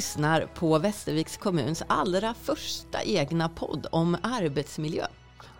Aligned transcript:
lyssnar 0.00 0.46
på 0.46 0.78
Västerviks 0.78 1.36
kommuns 1.36 1.82
allra 1.86 2.34
första 2.34 3.02
egna 3.02 3.48
podd 3.48 3.86
om 3.92 4.16
arbetsmiljö. 4.22 5.06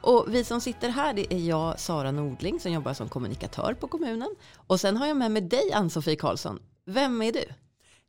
Och 0.00 0.26
vi 0.28 0.44
som 0.44 0.60
sitter 0.60 0.88
här 0.88 1.14
det 1.14 1.34
är 1.34 1.38
jag, 1.38 1.80
Sara 1.80 2.12
Nordling, 2.12 2.60
som 2.60 2.72
jobbar 2.72 2.94
som 2.94 3.08
kommunikatör 3.08 3.74
på 3.74 3.88
kommunen. 3.88 4.34
Och 4.66 4.80
sen 4.80 4.96
har 4.96 5.06
jag 5.06 5.16
med 5.16 5.30
mig 5.30 5.42
dig, 5.42 5.72
Ann-Sofie 5.72 6.16
Karlsson. 6.16 6.58
Vem 6.86 7.22
är 7.22 7.32
du? 7.32 7.44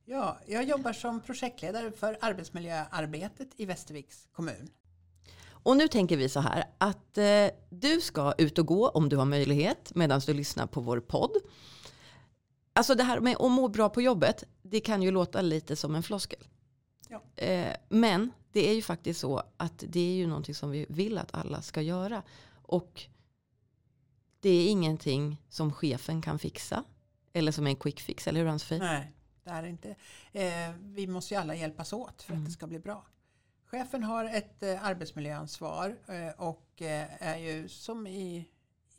Ja, 0.06 0.38
jag 0.48 0.64
jobbar 0.64 0.94
som 0.94 1.22
projektledare 1.22 1.92
för 1.92 2.18
arbetsmiljöarbetet 2.22 3.50
i 3.58 3.66
Västerviks 3.66 4.28
kommun. 4.36 4.70
Och 5.50 5.78
nu 5.78 5.88
tänker 5.88 6.18
vi 6.18 6.30
så 6.30 6.40
här 6.40 6.64
att 6.78 7.18
eh, 7.18 7.48
du 7.70 8.02
ska 8.02 8.34
ut 8.38 8.60
och 8.60 8.66
gå 8.66 8.90
om 8.90 9.10
du 9.10 9.18
har 9.18 9.26
möjlighet 9.26 9.92
medan 9.96 10.22
du 10.26 10.34
lyssnar 10.34 10.68
på 10.68 10.82
vår 10.82 11.00
podd. 11.00 11.32
Alltså 12.74 12.96
det 12.96 13.04
här 13.04 13.20
med 13.20 13.36
att 13.40 13.52
må 13.52 13.68
bra 13.68 13.90
på 13.90 14.02
jobbet, 14.02 14.44
det 14.62 14.80
kan 14.80 15.02
ju 15.02 15.12
låta 15.12 15.42
lite 15.42 15.76
som 15.76 15.96
en 15.96 16.04
floskel. 16.04 16.48
Ja. 17.10 17.22
Eh, 17.36 17.76
men 17.90 18.32
det 18.52 18.70
är 18.70 18.76
ju 18.76 18.82
faktiskt 18.82 19.20
så 19.20 19.44
att 19.58 19.84
det 19.88 20.00
är 20.00 20.14
ju 20.14 20.28
någonting 20.28 20.56
som 20.56 20.72
vi 20.72 20.86
vill 20.90 21.18
att 21.18 21.34
alla 21.34 21.62
ska 21.62 21.82
göra. 21.82 22.24
Och 22.52 23.02
det 24.40 24.50
är 24.50 24.70
ingenting 24.70 25.42
som 25.50 25.74
chefen 25.74 26.22
kan 26.22 26.40
fixa. 26.40 26.84
Eller 27.34 27.52
som 27.52 27.68
en 27.68 27.76
quick 27.76 28.00
fix, 28.00 28.28
eller 28.28 28.40
hur 28.40 28.48
Ann-Sofie? 28.48 28.80
Nej, 28.80 29.12
det 29.44 29.50
är 29.50 29.64
inte. 29.64 29.96
Eh, 30.32 30.76
vi 30.82 31.08
måste 31.08 31.34
ju 31.34 31.40
alla 31.40 31.56
hjälpas 31.56 31.94
åt 31.94 32.22
för 32.22 32.34
att 32.34 32.46
det 32.46 32.52
ska 32.52 32.68
bli 32.68 32.80
bra. 32.80 33.06
Chefen 33.66 34.04
har 34.04 34.26
ett 34.26 34.64
eh, 34.64 34.86
arbetsmiljöansvar 34.86 35.98
och 36.38 36.82
är 37.20 37.38
ju 37.38 37.70
som 37.70 38.08
i, 38.08 38.48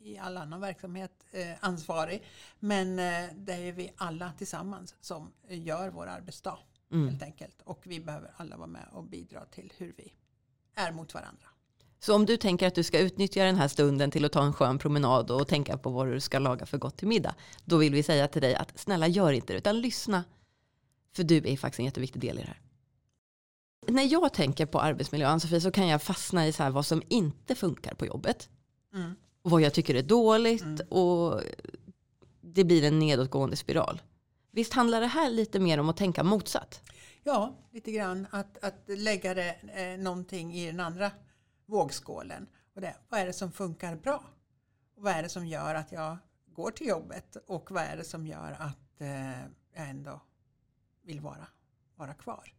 i 0.03 0.17
all 0.17 0.37
annan 0.37 0.61
verksamhet 0.61 1.11
eh, 1.31 1.47
ansvarig. 1.59 2.23
Men 2.59 2.99
eh, 2.99 3.29
det 3.35 3.53
är 3.53 3.71
vi 3.71 3.91
alla 3.97 4.31
tillsammans 4.37 4.95
som 5.01 5.31
gör 5.49 5.89
vår 5.89 6.07
arbetsdag 6.07 6.57
Mm. 6.93 7.09
helt 7.09 7.23
enkelt. 7.23 7.61
Och 7.63 7.81
vi 7.83 7.99
behöver 7.99 8.31
alla 8.37 8.57
vara 8.57 8.67
med 8.67 8.87
och 8.91 9.03
bidra 9.03 9.45
till 9.45 9.73
hur 9.77 9.93
vi 9.97 10.13
är 10.75 10.91
mot 10.91 11.13
varandra. 11.13 11.47
Så 11.99 12.15
om 12.15 12.25
du 12.25 12.37
tänker 12.37 12.67
att 12.67 12.75
du 12.75 12.83
ska 12.83 12.99
utnyttja 12.99 13.43
den 13.43 13.55
här 13.55 13.67
stunden 13.67 14.11
till 14.11 14.25
att 14.25 14.31
ta 14.31 14.43
en 14.43 14.53
skön 14.53 14.77
promenad 14.77 15.31
och 15.31 15.47
tänka 15.47 15.77
på 15.77 15.89
vad 15.89 16.07
du 16.07 16.19
ska 16.19 16.39
laga 16.39 16.65
för 16.65 16.77
gott 16.77 16.97
till 16.97 17.07
middag. 17.07 17.35
Då 17.65 17.77
vill 17.77 17.93
vi 17.93 18.03
säga 18.03 18.27
till 18.27 18.41
dig 18.41 18.55
att 18.55 18.79
snälla 18.79 19.07
gör 19.07 19.31
inte 19.31 19.53
det 19.53 19.57
utan 19.57 19.81
lyssna. 19.81 20.23
För 21.15 21.23
du 21.23 21.37
är 21.37 21.57
faktiskt 21.57 21.79
en 21.79 21.85
jätteviktig 21.85 22.21
del 22.21 22.39
i 22.39 22.41
det 22.41 22.47
här. 22.47 22.61
När 23.87 24.03
jag 24.03 24.33
tänker 24.33 24.65
på 24.65 24.79
arbetsmiljö, 24.79 25.27
Ann-Sofie, 25.27 25.61
så 25.61 25.71
kan 25.71 25.87
jag 25.87 26.01
fastna 26.01 26.47
i 26.47 26.53
så 26.53 26.63
här 26.63 26.69
vad 26.69 26.85
som 26.85 27.03
inte 27.09 27.55
funkar 27.55 27.93
på 27.93 28.05
jobbet. 28.05 28.49
Mm. 28.93 29.15
Och 29.43 29.51
vad 29.51 29.61
jag 29.61 29.73
tycker 29.73 29.95
är 29.95 30.03
dåligt 30.03 30.61
Mm. 30.63 30.87
och 30.89 31.41
det 32.41 32.63
blir 32.63 32.83
en 32.83 32.99
nedåtgående 32.99 33.55
spiral. 33.55 34.01
Visst 34.51 34.73
handlar 34.73 35.01
det 35.01 35.07
här 35.07 35.29
lite 35.29 35.59
mer 35.59 35.79
om 35.79 35.89
att 35.89 35.97
tänka 35.97 36.23
motsatt? 36.23 36.81
Ja, 37.23 37.55
lite 37.71 37.91
grann 37.91 38.27
att, 38.31 38.63
att 38.63 38.83
lägga 38.87 39.33
det, 39.33 39.55
eh, 39.73 40.03
någonting 40.03 40.53
i 40.53 40.65
den 40.67 40.79
andra 40.79 41.11
vågskålen. 41.65 42.47
Och 42.75 42.81
det, 42.81 42.95
vad 43.09 43.19
är 43.19 43.25
det 43.25 43.33
som 43.33 43.51
funkar 43.51 43.95
bra? 43.95 44.23
Och 44.95 45.03
vad 45.03 45.13
är 45.13 45.23
det 45.23 45.29
som 45.29 45.45
gör 45.47 45.75
att 45.75 45.91
jag 45.91 46.17
går 46.45 46.71
till 46.71 46.87
jobbet? 46.87 47.37
Och 47.47 47.71
vad 47.71 47.83
är 47.83 47.97
det 47.97 48.03
som 48.03 48.27
gör 48.27 48.57
att 48.59 49.01
eh, 49.01 49.39
jag 49.75 49.89
ändå 49.89 50.21
vill 51.03 51.19
vara, 51.21 51.47
vara 51.95 52.13
kvar? 52.13 52.53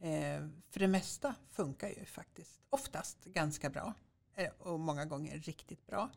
Eh, 0.00 0.46
för 0.70 0.80
det 0.80 0.88
mesta 0.88 1.34
funkar 1.50 1.88
ju 1.88 2.04
faktiskt 2.04 2.60
oftast 2.70 3.24
ganska 3.24 3.70
bra. 3.70 3.94
Eh, 4.40 4.50
och 4.58 4.80
många 4.80 5.04
gånger 5.04 5.38
riktigt 5.38 5.86
bra. 5.86 6.10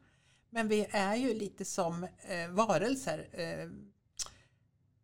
Men 0.50 0.68
vi 0.68 0.88
är 0.92 1.16
ju 1.16 1.34
lite 1.34 1.66
som 1.66 2.04
eh, 2.04 2.50
varelser. 2.50 3.30
Eh, 3.32 3.70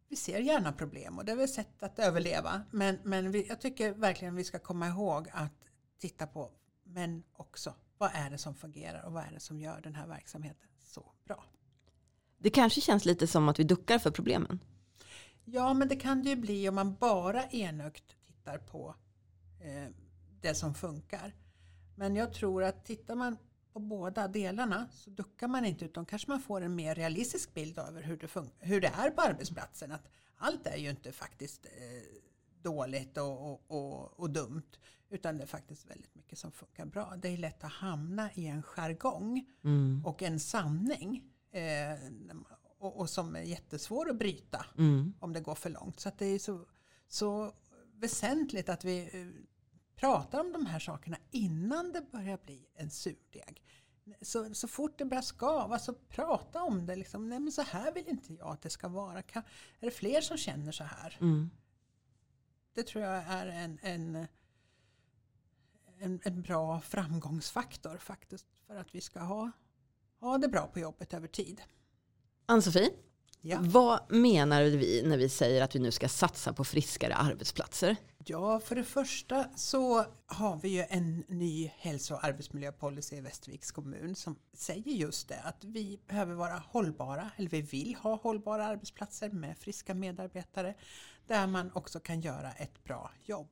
vi 0.08 0.16
ser 0.16 0.40
gärna 0.40 0.72
problem 0.72 1.18
och 1.18 1.26
det 1.26 1.32
är 1.32 1.36
väl 1.36 1.50
sätt 1.50 1.84
att 1.84 2.00
överleva. 2.00 2.62
Men, 2.72 3.00
men 3.04 3.32
vi, 3.32 3.48
jag 3.48 3.62
tycker 3.62 3.92
verkligen 3.92 4.36
vi 4.36 4.44
ska 4.44 4.60
komma 4.60 4.88
ihåg 4.88 5.28
att 5.32 5.54
titta 6.00 6.28
på, 6.28 6.52
men 6.84 7.24
också, 7.34 7.74
vad 7.98 8.12
är 8.14 8.30
det 8.30 8.38
som 8.38 8.56
fungerar 8.56 9.06
och 9.06 9.14
vad 9.14 9.24
är 9.24 9.32
det 9.32 9.40
som 9.40 9.60
gör 9.60 9.82
den 9.82 9.96
här 9.96 10.08
verksamheten 10.08 10.70
så 10.80 11.12
bra? 11.24 11.44
Det 12.38 12.50
kanske 12.50 12.82
känns 12.82 13.06
lite 13.06 13.28
som 13.28 13.50
att 13.50 13.60
vi 13.60 13.64
duckar 13.64 14.00
för 14.00 14.12
problemen. 14.12 14.60
Ja, 15.46 15.74
men 15.74 15.88
det 15.88 15.96
kan 15.96 16.24
det 16.24 16.30
ju 16.30 16.36
bli 16.36 16.70
om 16.70 16.76
man 16.76 16.96
bara 16.96 17.44
enögt 17.46 18.16
tittar 18.28 18.58
på 18.58 18.96
eh, 19.60 19.92
det 20.42 20.56
som 20.56 20.74
funkar. 20.74 21.34
Men 22.00 22.16
jag 22.16 22.34
tror 22.34 22.64
att 22.64 22.86
tittar 22.86 23.16
man 23.16 23.38
på 23.74 23.80
båda 23.80 24.28
delarna 24.28 24.88
så 24.92 25.10
duckar 25.10 25.48
man 25.48 25.66
inte 25.66 25.86
utan 25.86 26.06
kanske 26.06 26.32
man 26.32 26.40
får 26.42 26.62
en 26.62 26.76
mer 26.76 26.96
realistisk 26.96 27.54
bild 27.54 27.80
över 27.80 28.02
hur 28.02 28.18
det, 28.18 28.28
hur 28.60 28.82
det 28.82 28.88
är 28.88 29.10
på 29.10 29.22
arbetsplatsen. 29.22 29.92
Att 29.92 30.10
allt 30.38 30.68
är 30.68 30.78
ju 30.78 30.90
inte 30.90 31.12
faktiskt 31.12 31.66
eh, 31.66 31.72
dåligt 32.62 33.18
och, 33.18 33.52
och, 33.52 33.62
och, 33.68 34.20
och 34.20 34.30
dumt 34.30 34.72
utan 35.10 35.38
det 35.38 35.44
är 35.44 35.48
faktiskt 35.48 35.90
väldigt 35.90 36.16
mycket 36.16 36.38
som 36.40 36.52
funkar 36.52 36.86
bra. 36.86 37.14
Det 37.18 37.28
är 37.30 37.38
lätt 37.38 37.64
att 37.64 37.72
hamna 37.72 38.30
i 38.34 38.48
en 38.48 38.64
jargong 38.64 39.46
Mm. 39.64 40.06
och 40.06 40.22
en 40.24 40.40
sanning 40.40 41.24
eh, 41.52 42.00
och, 42.80 43.10
som 43.10 43.36
är 43.36 43.42
jättesvår 43.42 44.10
att 44.10 44.18
bryta 44.18 44.66
Mm. 44.78 45.14
om 45.20 45.34
det 45.34 45.40
går 45.40 45.56
för 45.56 45.70
långt. 45.70 46.00
Så 46.00 46.12
det 46.18 46.26
är 46.26 46.40
så, 46.40 46.66
så 47.08 47.54
väsentligt 47.96 48.70
att 48.70 48.86
vi 48.86 49.10
pratar 50.00 50.40
om 50.40 50.52
de 50.52 50.66
här 50.66 50.80
sakerna 50.80 51.18
innan 51.32 51.92
det 51.92 52.12
börjar 52.12 52.38
bli 52.38 52.68
en 52.76 52.90
surdeg. 52.90 53.64
Så, 54.22 54.54
så 54.54 54.68
fort 54.68 54.98
det 54.98 55.06
börjar 55.06 55.22
skava 55.22 55.80
så 55.80 55.94
prata 55.94 56.64
om 56.64 56.86
det. 56.86 56.96
Liksom, 56.96 57.30
Nej 57.30 57.40
men 57.40 57.52
så 57.52 57.62
här 57.62 57.92
vill 57.94 58.08
inte 58.08 58.34
jag 58.34 58.48
att 58.48 58.62
det 58.62 58.70
ska 58.70 58.88
vara. 58.88 59.22
Kan, 59.22 59.44
är 59.80 59.86
det 59.86 59.92
fler 59.92 60.22
som 60.22 60.38
känner 60.38 60.72
så 60.72 60.84
här? 60.84 61.18
Mm. 61.22 61.50
Det 62.74 62.84
tror 62.84 63.04
jag 63.04 63.24
är 63.28 63.48
en, 63.48 63.80
en, 63.82 64.28
en, 66.00 66.20
en 66.24 66.42
bra 66.42 66.80
framgångsfaktor 66.80 67.98
faktiskt. 67.98 68.46
För 68.68 68.76
att 68.76 68.96
vi 68.96 69.02
ska 69.02 69.20
ha, 69.20 69.52
ha 70.20 70.38
det 70.38 70.48
bra 70.48 70.68
på 70.68 70.80
jobbet 70.80 71.14
över 71.14 71.28
tid. 71.28 71.62
Ann-Sofie, 72.46 72.90
Ja. 73.42 73.58
vad 73.62 74.12
menar 74.12 74.64
vi 74.64 75.04
när 75.06 75.18
vi 75.18 75.30
säger 75.30 75.62
att 75.64 75.76
vi 75.76 75.80
nu 75.80 75.92
ska 75.92 76.10
satsa 76.10 76.54
på 76.54 76.64
friskare 76.64 77.16
arbetsplatser? 77.16 77.96
Ja, 78.26 78.60
för 78.60 78.76
det 78.76 78.84
första 78.84 79.50
så 79.56 80.06
har 80.26 80.58
vi 80.58 80.70
ju 80.70 80.86
en 80.90 81.24
ny 81.28 81.72
hälso 81.78 82.14
och 82.14 82.24
arbetsmiljöpolicy 82.24 83.16
i 83.16 83.22
Västerviks 83.22 83.72
kommun 83.72 84.16
som 84.16 84.40
säger 84.54 84.92
just 84.92 85.28
det 85.28 85.42
att 85.42 85.64
vi 85.64 86.00
behöver 86.08 86.34
vara 86.34 86.64
hållbara, 86.68 87.32
eller 87.36 87.50
vi 87.50 87.62
vill 87.62 87.96
ha 87.96 88.16
hållbara 88.16 88.66
arbetsplatser 88.66 89.30
med 89.30 89.58
friska 89.58 89.94
medarbetare 89.94 90.76
där 91.28 91.48
man 91.48 91.72
också 91.74 92.00
kan 92.00 92.22
göra 92.22 92.52
ett 92.52 92.84
bra 92.84 93.12
jobb. 93.26 93.50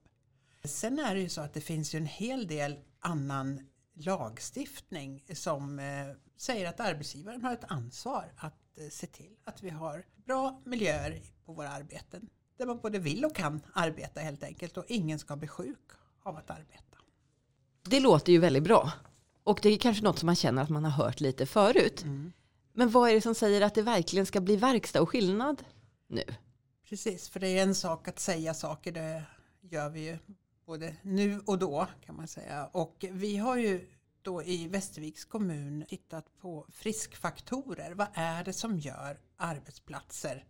Sen 0.64 1.00
är 1.00 1.16
det 1.16 1.22
ju 1.22 1.30
så 1.30 1.42
att 1.42 1.54
det 1.54 1.62
finns 1.62 1.96
ju 1.96 1.98
en 1.98 2.06
hel 2.06 2.48
del 2.48 2.80
annan 3.00 3.70
lagstiftning 3.94 5.24
som 5.34 5.80
eh, 5.80 5.86
säger 6.38 6.70
att 6.70 6.80
arbetsgivaren 6.80 7.44
har 7.44 7.54
ett 7.54 7.72
ansvar 7.72 8.34
att 8.38 8.78
eh, 8.78 8.90
se 8.90 9.08
till 9.08 9.36
att 9.44 9.64
vi 9.64 9.70
har 9.70 10.06
bra 10.16 10.62
miljöer 10.66 11.22
på 11.46 11.54
våra 11.54 11.70
arbeten. 11.70 12.30
Där 12.58 12.66
man 12.66 12.80
både 12.80 13.00
vill 13.00 13.26
och 13.26 13.36
kan 13.36 13.62
arbeta 13.74 14.20
helt 14.20 14.44
enkelt 14.44 14.78
och 14.78 14.86
ingen 14.88 15.20
ska 15.20 15.36
bli 15.36 15.48
sjuk 15.48 15.90
av 16.24 16.38
att 16.38 16.50
arbeta. 16.50 16.98
Det 17.84 18.00
låter 18.00 18.32
ju 18.32 18.40
väldigt 18.40 18.64
bra. 18.64 18.92
Och 19.44 19.60
det 19.62 19.70
är 19.70 19.78
kanske 19.78 20.04
något 20.04 20.20
som 20.20 20.26
man 20.26 20.36
känner 20.36 20.62
att 20.62 20.70
man 20.70 20.86
har 20.86 20.92
hört 20.92 21.20
lite 21.20 21.46
förut. 21.46 22.06
Men 22.74 22.90
vad 22.90 23.10
är 23.10 23.14
det 23.14 23.22
som 23.22 23.36
säger 23.36 23.62
att 23.62 23.76
det 23.76 23.82
verkligen 23.82 24.26
ska 24.26 24.42
bli 24.42 24.56
verkstad 24.56 25.02
och 25.02 25.10
skillnad 25.10 25.64
nu? 26.08 26.24
Precis, 26.90 27.30
för 27.30 27.40
det 27.40 27.48
är 27.48 27.64
en 27.64 27.76
sak 27.76 28.08
att 28.08 28.20
säga 28.20 28.54
saker, 28.54 28.92
det 28.92 29.24
gör 29.62 29.90
vi 29.90 30.06
ju 30.06 30.18
både 30.66 30.96
nu 31.02 31.42
och 31.46 31.60
då 31.60 31.88
kan 32.06 32.16
man 32.16 32.28
säga. 32.28 32.66
Och 32.66 33.06
vi 33.12 33.38
har 33.38 33.58
ju 33.58 33.88
då 34.22 34.44
i 34.44 34.68
Västerviks 34.68 35.26
kommun 35.26 35.86
tittat 35.88 36.26
på 36.42 36.66
friskfaktorer. 36.70 37.94
Vad 37.94 38.08
är 38.14 38.44
det 38.44 38.54
som 38.54 38.80
gör 38.80 39.20
arbetsplatser 39.38 40.46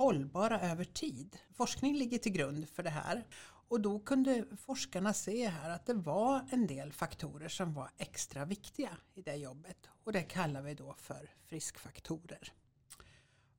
hållbara 0.00 0.60
över 0.60 0.84
tid? 0.84 1.38
Forskning 1.54 1.94
ligger 1.94 2.18
till 2.18 2.32
grund 2.32 2.68
för 2.68 2.82
det 2.82 2.90
här. 2.90 3.26
Och 3.68 3.80
då 3.80 3.98
kunde 3.98 4.44
forskarna 4.56 5.12
se 5.12 5.48
här 5.48 5.70
att 5.70 5.86
det 5.86 5.94
var 5.94 6.46
en 6.50 6.66
del 6.66 6.92
faktorer 6.92 7.48
som 7.48 7.74
var 7.74 7.90
extra 7.96 8.44
viktiga 8.44 8.90
i 9.14 9.22
det 9.22 9.34
jobbet. 9.34 9.88
Och 10.04 10.12
det 10.12 10.22
kallar 10.22 10.62
vi 10.62 10.74
då 10.74 10.94
för 10.98 11.30
friskfaktorer. 11.46 12.52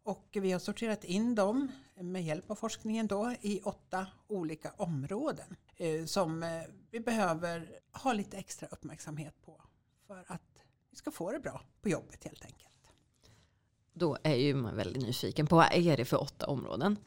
Och 0.04 0.28
vi 0.42 0.52
har 0.52 0.60
sorterat 0.60 1.04
in 1.04 1.36
dem 1.36 1.72
med 1.96 2.24
hjälp 2.24 2.52
av 2.52 2.56
forskningen 2.56 3.08
då 3.08 3.36
i 3.42 3.62
åtta 3.62 4.08
olika 4.28 4.72
områden 4.78 5.56
eh, 5.78 6.06
som 6.06 6.44
eh, 6.44 6.62
vi 6.92 7.00
behöver 7.00 7.80
ha 7.92 8.14
lite 8.14 8.38
extra 8.38 8.68
uppmärksamhet 8.68 9.42
på 9.42 9.62
för 10.08 10.26
att 10.28 10.64
vi 10.90 10.98
ska 10.98 11.12
få 11.12 11.32
det 11.32 11.40
bra 11.40 11.62
på 11.82 11.90
jobbet 11.90 12.24
helt 12.24 12.46
enkelt. 12.46 12.71
Då 13.94 14.18
är 14.24 14.36
ju 14.36 14.54
man 14.54 14.76
väldigt 14.76 15.04
nyfiken 15.04 15.48
på 15.48 15.56
vad 15.56 15.74
är 15.74 15.98
det 15.98 16.06
för 16.06 16.22
åtta 16.22 16.48
områden? 16.48 16.98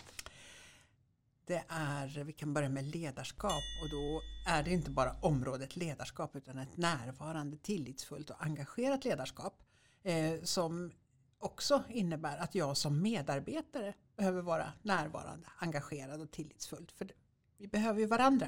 Det 1.46 1.64
är, 1.68 2.24
vi 2.24 2.32
kan 2.32 2.54
börja 2.54 2.68
med 2.68 2.84
ledarskap 2.84 3.62
och 3.82 3.90
då 3.90 4.20
är 4.48 4.62
det 4.62 4.70
inte 4.70 4.90
bara 4.90 5.16
området 5.20 5.76
ledarskap 5.76 6.36
utan 6.36 6.58
ett 6.58 6.76
närvarande, 6.76 7.56
tillitsfullt 7.56 8.30
och 8.30 8.42
engagerat 8.42 9.04
ledarskap 9.04 9.62
eh, 10.02 10.42
som 10.42 10.92
också 11.38 11.82
innebär 11.88 12.38
att 12.38 12.54
jag 12.54 12.76
som 12.76 13.02
medarbetare 13.02 13.94
behöver 14.16 14.42
vara 14.42 14.72
närvarande, 14.82 15.46
engagerad 15.58 16.20
och 16.20 16.30
tillitsfull. 16.30 16.90
För 16.96 17.10
vi 17.58 17.68
behöver 17.68 18.00
ju 18.00 18.06
varandra. 18.06 18.46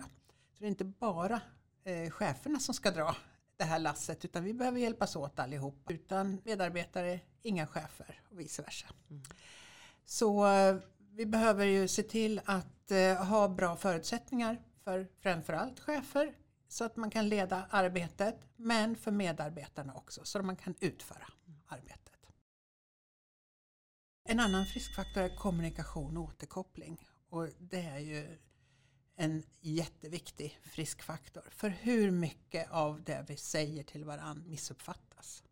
Så 0.52 0.58
det 0.58 0.66
är 0.66 0.68
inte 0.68 0.84
bara 0.84 1.40
eh, 1.84 2.10
cheferna 2.10 2.60
som 2.60 2.74
ska 2.74 2.90
dra 2.90 3.16
det 3.56 3.64
här 3.64 3.78
lasset 3.78 4.24
utan 4.24 4.44
vi 4.44 4.54
behöver 4.54 4.80
hjälpas 4.80 5.16
åt 5.16 5.38
allihop. 5.38 5.90
Utan 5.90 6.40
medarbetare, 6.44 7.20
inga 7.46 7.66
chefer 7.66 8.20
och 8.30 8.40
vice 8.40 8.62
versa. 8.62 8.86
Mm. 9.10 9.22
Så 10.04 10.46
eh, 10.46 10.76
vi 11.10 11.26
behöver 11.26 11.64
ju 11.64 11.88
se 11.88 12.02
till 12.02 12.40
att 12.44 12.90
eh, 12.90 13.24
ha 13.24 13.48
bra 13.48 13.76
förutsättningar 13.76 14.62
för 14.84 15.08
framförallt 15.20 15.80
chefer 15.80 16.34
så 16.68 16.84
att 16.84 16.96
man 16.96 17.10
kan 17.10 17.28
leda 17.28 17.66
arbetet 17.70 18.38
men 18.56 18.96
för 18.96 19.10
medarbetarna 19.10 19.94
också 19.94 20.24
så 20.24 20.38
att 20.38 20.44
man 20.44 20.56
kan 20.56 20.74
utföra 20.80 21.28
arbetet. 21.66 22.06
En 24.28 24.40
annan 24.40 24.66
friskfaktor 24.66 25.22
är 25.22 25.36
kommunikation 25.36 26.16
och 26.16 26.24
återkoppling 26.24 27.08
och 27.28 27.48
det 27.58 27.82
är 27.82 27.98
ju 27.98 28.38
en 29.16 29.42
jätteviktig 29.60 30.58
friskfaktor. 30.62 31.48
För 31.50 31.68
hur 31.68 32.10
mycket 32.10 32.70
av 32.70 33.02
det 33.02 33.24
vi 33.28 33.36
säger 33.36 33.82
till 33.82 34.04
varandra 34.04 34.44
missuppfattas. 34.46 35.42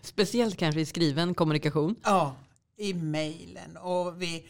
Speciellt 0.00 0.56
kanske 0.56 0.80
i 0.80 0.86
skriven 0.86 1.34
kommunikation. 1.34 1.96
Ja, 2.04 2.36
i 2.76 2.94
mejlen 2.94 3.76
och 3.76 4.22
vi, 4.22 4.46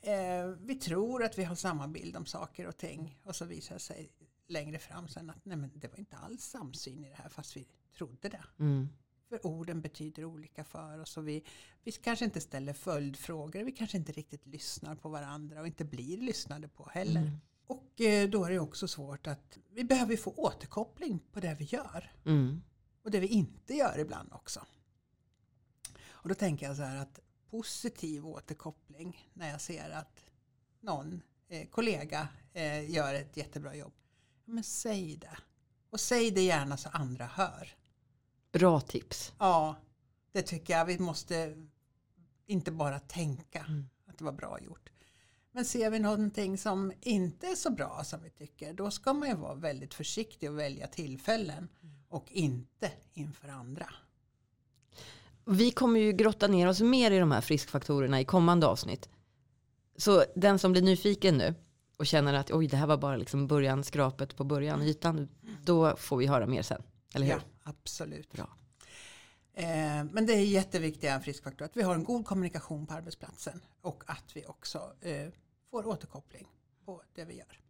eh, 0.00 0.46
vi 0.60 0.74
tror 0.74 1.24
att 1.24 1.38
vi 1.38 1.44
har 1.44 1.54
samma 1.54 1.88
bild 1.88 2.16
om 2.16 2.26
saker 2.26 2.66
och 2.66 2.76
ting 2.76 3.18
och 3.22 3.36
så 3.36 3.44
visar 3.44 3.74
det 3.74 3.80
sig 3.80 4.10
längre 4.48 4.78
fram 4.78 5.08
sen 5.08 5.30
att 5.30 5.44
nej 5.44 5.56
men 5.56 5.70
det 5.74 5.88
var 5.88 5.98
inte 5.98 6.16
alls 6.16 6.44
samsyn 6.44 7.04
i 7.04 7.08
det 7.08 7.14
här 7.14 7.28
fast 7.28 7.56
vi 7.56 7.66
trodde 7.96 8.28
det. 8.28 8.44
Mm. 8.58 8.88
För 9.28 9.46
orden 9.46 9.80
betyder 9.80 10.24
olika 10.24 10.64
för 10.64 10.98
oss 10.98 11.16
och 11.16 11.28
vi, 11.28 11.44
vi 11.84 11.92
kanske 11.92 12.24
inte 12.24 12.40
ställer 12.40 12.72
följdfrågor, 12.72 13.64
vi 13.64 13.72
kanske 13.72 13.96
inte 13.96 14.12
riktigt 14.12 14.46
lyssnar 14.46 14.94
på 14.94 15.08
varandra 15.08 15.60
och 15.60 15.66
inte 15.66 15.84
blir 15.84 16.16
lyssnade 16.16 16.68
på 16.68 16.88
heller. 16.92 17.20
Mm. 17.20 17.40
Och 17.66 18.00
eh, 18.00 18.28
då 18.28 18.44
är 18.44 18.50
det 18.50 18.58
också 18.58 18.88
svårt 18.88 19.26
att 19.26 19.58
vi 19.70 19.84
behöver 19.84 20.16
få 20.16 20.30
återkoppling 20.36 21.18
på 21.32 21.40
det 21.40 21.56
vi 21.58 21.64
gör. 21.64 22.12
Mm. 22.24 22.62
Och 23.02 23.10
det 23.10 23.20
vi 23.20 23.26
inte 23.26 23.74
gör 23.74 23.98
ibland 23.98 24.32
också. 24.32 24.60
Och 26.26 26.28
då 26.28 26.34
tänker 26.34 26.66
jag 26.66 26.76
så 26.76 26.82
här 26.82 26.96
att 26.96 27.20
positiv 27.50 28.26
återkoppling 28.26 29.30
när 29.34 29.50
jag 29.50 29.60
ser 29.60 29.90
att 29.90 30.24
någon 30.80 31.22
eh, 31.48 31.68
kollega 31.68 32.28
eh, 32.52 32.90
gör 32.90 33.14
ett 33.14 33.36
jättebra 33.36 33.74
jobb. 33.74 33.92
Men 34.44 34.64
säg 34.64 35.16
det. 35.16 35.38
Och 35.90 36.00
säg 36.00 36.30
det 36.30 36.42
gärna 36.42 36.76
så 36.76 36.88
andra 36.88 37.26
hör. 37.26 37.76
Bra 38.52 38.80
tips. 38.80 39.32
Ja, 39.38 39.76
det 40.32 40.42
tycker 40.42 40.74
jag. 40.74 40.84
Vi 40.84 40.98
måste 40.98 41.66
inte 42.46 42.70
bara 42.70 42.98
tänka 42.98 43.60
mm. 43.60 43.88
att 44.06 44.18
det 44.18 44.24
var 44.24 44.32
bra 44.32 44.60
gjort. 44.60 44.90
Men 45.52 45.64
ser 45.64 45.90
vi 45.90 45.98
någonting 45.98 46.58
som 46.58 46.92
inte 47.00 47.46
är 47.46 47.54
så 47.54 47.70
bra 47.70 48.04
som 48.04 48.22
vi 48.22 48.30
tycker, 48.30 48.74
då 48.74 48.90
ska 48.90 49.12
man 49.12 49.28
ju 49.28 49.34
vara 49.34 49.54
väldigt 49.54 49.94
försiktig 49.94 50.50
och 50.50 50.58
välja 50.58 50.86
tillfällen 50.86 51.68
och 52.08 52.32
inte 52.32 52.92
inför 53.14 53.48
andra. 53.48 53.86
Vi 55.46 55.70
kommer 55.70 56.00
ju 56.00 56.12
grotta 56.12 56.46
ner 56.46 56.68
oss 56.68 56.80
mer 56.80 57.10
i 57.10 57.18
de 57.18 57.32
här 57.32 57.40
friskfaktorerna 57.40 58.20
i 58.20 58.24
kommande 58.24 58.66
avsnitt. 58.66 59.08
Så 59.96 60.24
den 60.34 60.58
som 60.58 60.72
blir 60.72 60.82
nyfiken 60.82 61.38
nu 61.38 61.54
och 61.96 62.06
känner 62.06 62.34
att 62.34 62.50
oj, 62.50 62.66
det 62.66 62.76
här 62.76 62.86
var 62.86 62.96
bara 62.96 63.16
liksom 63.16 63.46
början, 63.46 63.84
skrapet 63.84 64.36
på 64.36 64.44
början, 64.44 64.82
ytan, 64.82 65.28
då 65.64 65.96
får 65.96 66.16
vi 66.16 66.26
höra 66.26 66.46
mer 66.46 66.62
sen. 66.62 66.82
Eller 67.14 67.26
hur? 67.26 67.32
Ja, 67.32 67.40
absolut. 67.62 68.32
Bra. 68.32 68.56
Eh, 69.54 70.04
men 70.12 70.26
det 70.26 70.32
är 70.32 70.40
jätteviktiga 70.40 71.20
friskfaktorer 71.20 71.68
att 71.68 71.76
vi 71.76 71.82
har 71.82 71.94
en 71.94 72.04
god 72.04 72.26
kommunikation 72.26 72.86
på 72.86 72.94
arbetsplatsen 72.94 73.60
och 73.80 74.04
att 74.06 74.36
vi 74.36 74.46
också 74.46 74.92
eh, 75.00 75.28
får 75.70 75.86
återkoppling 75.86 76.46
på 76.84 77.02
det 77.14 77.24
vi 77.24 77.36
gör. 77.36 77.60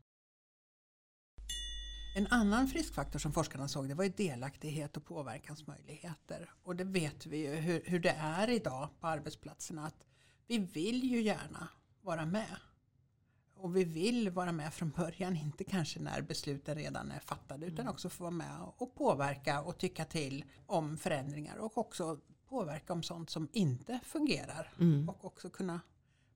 En 2.16 2.26
annan 2.30 2.68
friskfaktor 2.68 3.18
som 3.18 3.32
forskarna 3.32 3.68
såg 3.68 3.88
det 3.88 3.94
var 3.94 4.04
ju 4.04 4.10
delaktighet 4.10 4.96
och 4.96 5.04
påverkansmöjligheter. 5.04 6.50
Och 6.62 6.76
det 6.76 6.84
vet 6.84 7.26
vi 7.26 7.36
ju 7.36 7.54
hur, 7.54 7.82
hur 7.84 8.00
det 8.00 8.10
är 8.18 8.50
idag 8.50 8.88
på 9.00 9.06
arbetsplatserna 9.06 9.86
att 9.86 10.06
vi 10.46 10.58
vill 10.58 11.04
ju 11.04 11.20
gärna 11.20 11.68
vara 12.02 12.26
med. 12.26 12.56
Och 13.56 13.76
vi 13.76 13.84
vill 13.84 14.30
vara 14.30 14.52
med 14.52 14.74
från 14.74 14.90
början, 14.90 15.36
inte 15.36 15.64
kanske 15.64 16.00
när 16.00 16.22
besluten 16.22 16.74
redan 16.74 17.10
är 17.10 17.20
fattade 17.20 17.66
utan 17.66 17.80
mm. 17.80 17.92
också 17.92 18.08
få 18.08 18.22
vara 18.24 18.30
med 18.30 18.56
och 18.76 18.94
påverka 18.94 19.62
och 19.62 19.78
tycka 19.78 20.04
till 20.04 20.44
om 20.66 20.96
förändringar 20.96 21.56
och 21.56 21.78
också 21.78 22.20
påverka 22.48 22.92
om 22.92 23.02
sånt 23.02 23.30
som 23.30 23.48
inte 23.52 24.00
fungerar. 24.04 24.72
Mm. 24.80 25.08
Och 25.08 25.24
också 25.24 25.50
kunna 25.50 25.80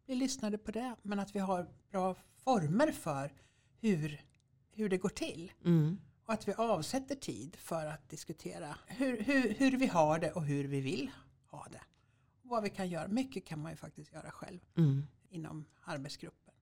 bli 0.06 0.15
lyssnade 0.15 0.59
på 0.59 0.71
det. 0.71 0.97
Men 1.03 1.21
att 1.21 1.35
vi 1.35 1.38
har 1.38 1.69
bra 1.91 2.17
former 2.44 2.93
för 2.93 3.33
hur, 3.81 4.25
hur 4.81 4.88
det 4.88 4.99
går 4.99 5.09
till. 5.09 5.53
Mm. 5.65 5.99
Och 6.27 6.32
att 6.32 6.49
vi 6.49 6.53
avsätter 6.53 7.15
tid 7.15 7.56
för 7.56 7.87
att 7.87 8.09
diskutera 8.09 8.79
hur, 8.87 9.23
hur, 9.23 9.55
hur 9.55 9.77
vi 9.77 9.87
har 9.87 10.19
det 10.19 10.32
och 10.32 10.44
hur 10.44 10.65
vi 10.65 10.81
vill 10.81 11.11
ha 11.47 11.67
det. 11.71 11.82
Och 12.43 12.49
vad 12.49 12.62
vi 12.62 12.71
kan 12.71 12.88
göra. 12.88 13.09
Mycket 13.09 13.47
kan 13.47 13.62
man 13.62 13.73
ju 13.73 13.77
faktiskt 13.77 14.12
göra 14.12 14.31
själv 14.31 14.61
mm. 14.77 15.06
inom 15.29 15.65
arbetsgruppen. 15.85 16.55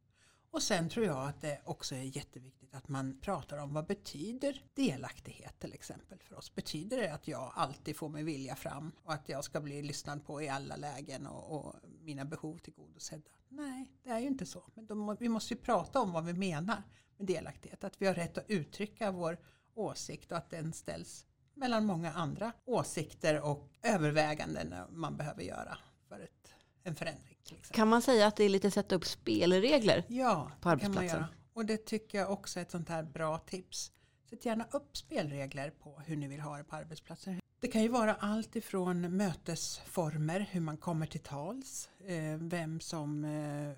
Och 0.50 0.62
sen 0.62 0.88
tror 0.88 1.06
jag 1.06 1.28
att 1.28 1.40
det 1.40 1.60
också 1.64 1.94
är 1.94 2.16
jätteviktigt 2.16 2.74
att 2.74 2.88
man 2.88 3.20
pratar 3.20 3.58
om 3.58 3.74
vad 3.74 3.86
betyder 3.86 4.64
delaktighet 4.74 5.58
till 5.58 5.72
exempel 5.72 6.18
för 6.18 6.36
oss. 6.36 6.54
Betyder 6.54 6.96
det 6.96 7.14
att 7.14 7.28
jag 7.28 7.52
alltid 7.54 7.96
får 7.96 8.08
min 8.08 8.24
vilja 8.24 8.56
fram 8.56 8.92
och 9.04 9.12
att 9.12 9.28
jag 9.28 9.44
ska 9.44 9.60
bli 9.60 9.82
lyssnad 9.82 10.24
på 10.26 10.42
i 10.42 10.48
alla 10.48 10.76
lägen 10.76 11.26
och, 11.26 11.56
och 11.56 11.74
mina 12.00 12.24
behov 12.24 12.58
tillgodosedda? 12.58 13.30
Nej, 13.48 13.92
det 14.02 14.10
är 14.10 14.18
ju 14.18 14.26
inte 14.26 14.46
så. 14.46 14.64
Men 14.74 14.98
må, 14.98 15.14
vi 15.14 15.28
måste 15.28 15.54
ju 15.54 15.60
prata 15.60 16.00
om 16.00 16.12
vad 16.12 16.24
vi 16.24 16.32
menar 16.32 16.82
med 17.16 17.26
delaktighet. 17.26 17.84
Att 17.84 18.02
vi 18.02 18.06
har 18.06 18.14
rätt 18.14 18.38
att 18.38 18.50
uttrycka 18.50 19.10
vår 19.10 19.38
åsikt 19.74 20.32
och 20.32 20.38
att 20.38 20.50
den 20.50 20.72
ställs 20.72 21.26
mellan 21.54 21.86
många 21.86 22.12
andra 22.12 22.52
åsikter 22.64 23.40
och 23.40 23.68
överväganden 23.82 24.74
man 24.90 25.16
behöver 25.16 25.42
göra 25.42 25.78
för 26.08 26.20
ett, 26.20 26.54
en 26.82 26.94
förändring. 26.94 27.38
Kan 27.70 27.88
man 27.88 28.02
säga 28.02 28.26
att 28.26 28.36
det 28.36 28.44
är 28.44 28.48
lite 28.48 28.70
sätta 28.70 28.94
upp 28.94 29.04
spelregler 29.04 30.04
ja, 30.08 30.52
på 30.60 30.68
arbetsplatsen? 30.68 31.04
Ja, 31.04 31.10
kan 31.10 31.20
man 31.20 31.26
göra. 31.26 31.28
Och 31.52 31.64
det 31.64 31.76
tycker 31.76 32.18
jag 32.18 32.30
också 32.32 32.58
är 32.58 32.62
ett 32.62 32.70
sånt 32.70 32.88
här 32.88 33.02
bra 33.02 33.38
tips. 33.38 33.92
Sätt 34.30 34.44
gärna 34.44 34.66
upp 34.70 34.96
spelregler 34.96 35.70
på 35.70 36.00
hur 36.06 36.16
ni 36.16 36.28
vill 36.28 36.40
ha 36.40 36.56
det 36.56 36.64
på 36.64 36.76
arbetsplatsen. 36.76 37.40
Det 37.60 37.68
kan 37.68 37.82
ju 37.82 37.88
vara 37.88 38.14
allt 38.14 38.56
ifrån 38.56 39.16
mötesformer, 39.16 40.40
hur 40.50 40.60
man 40.60 40.76
kommer 40.76 41.06
till 41.06 41.20
tals, 41.20 41.90
eh, 42.06 42.36
vem 42.38 42.80
som 42.80 43.24
eh, 43.24 43.72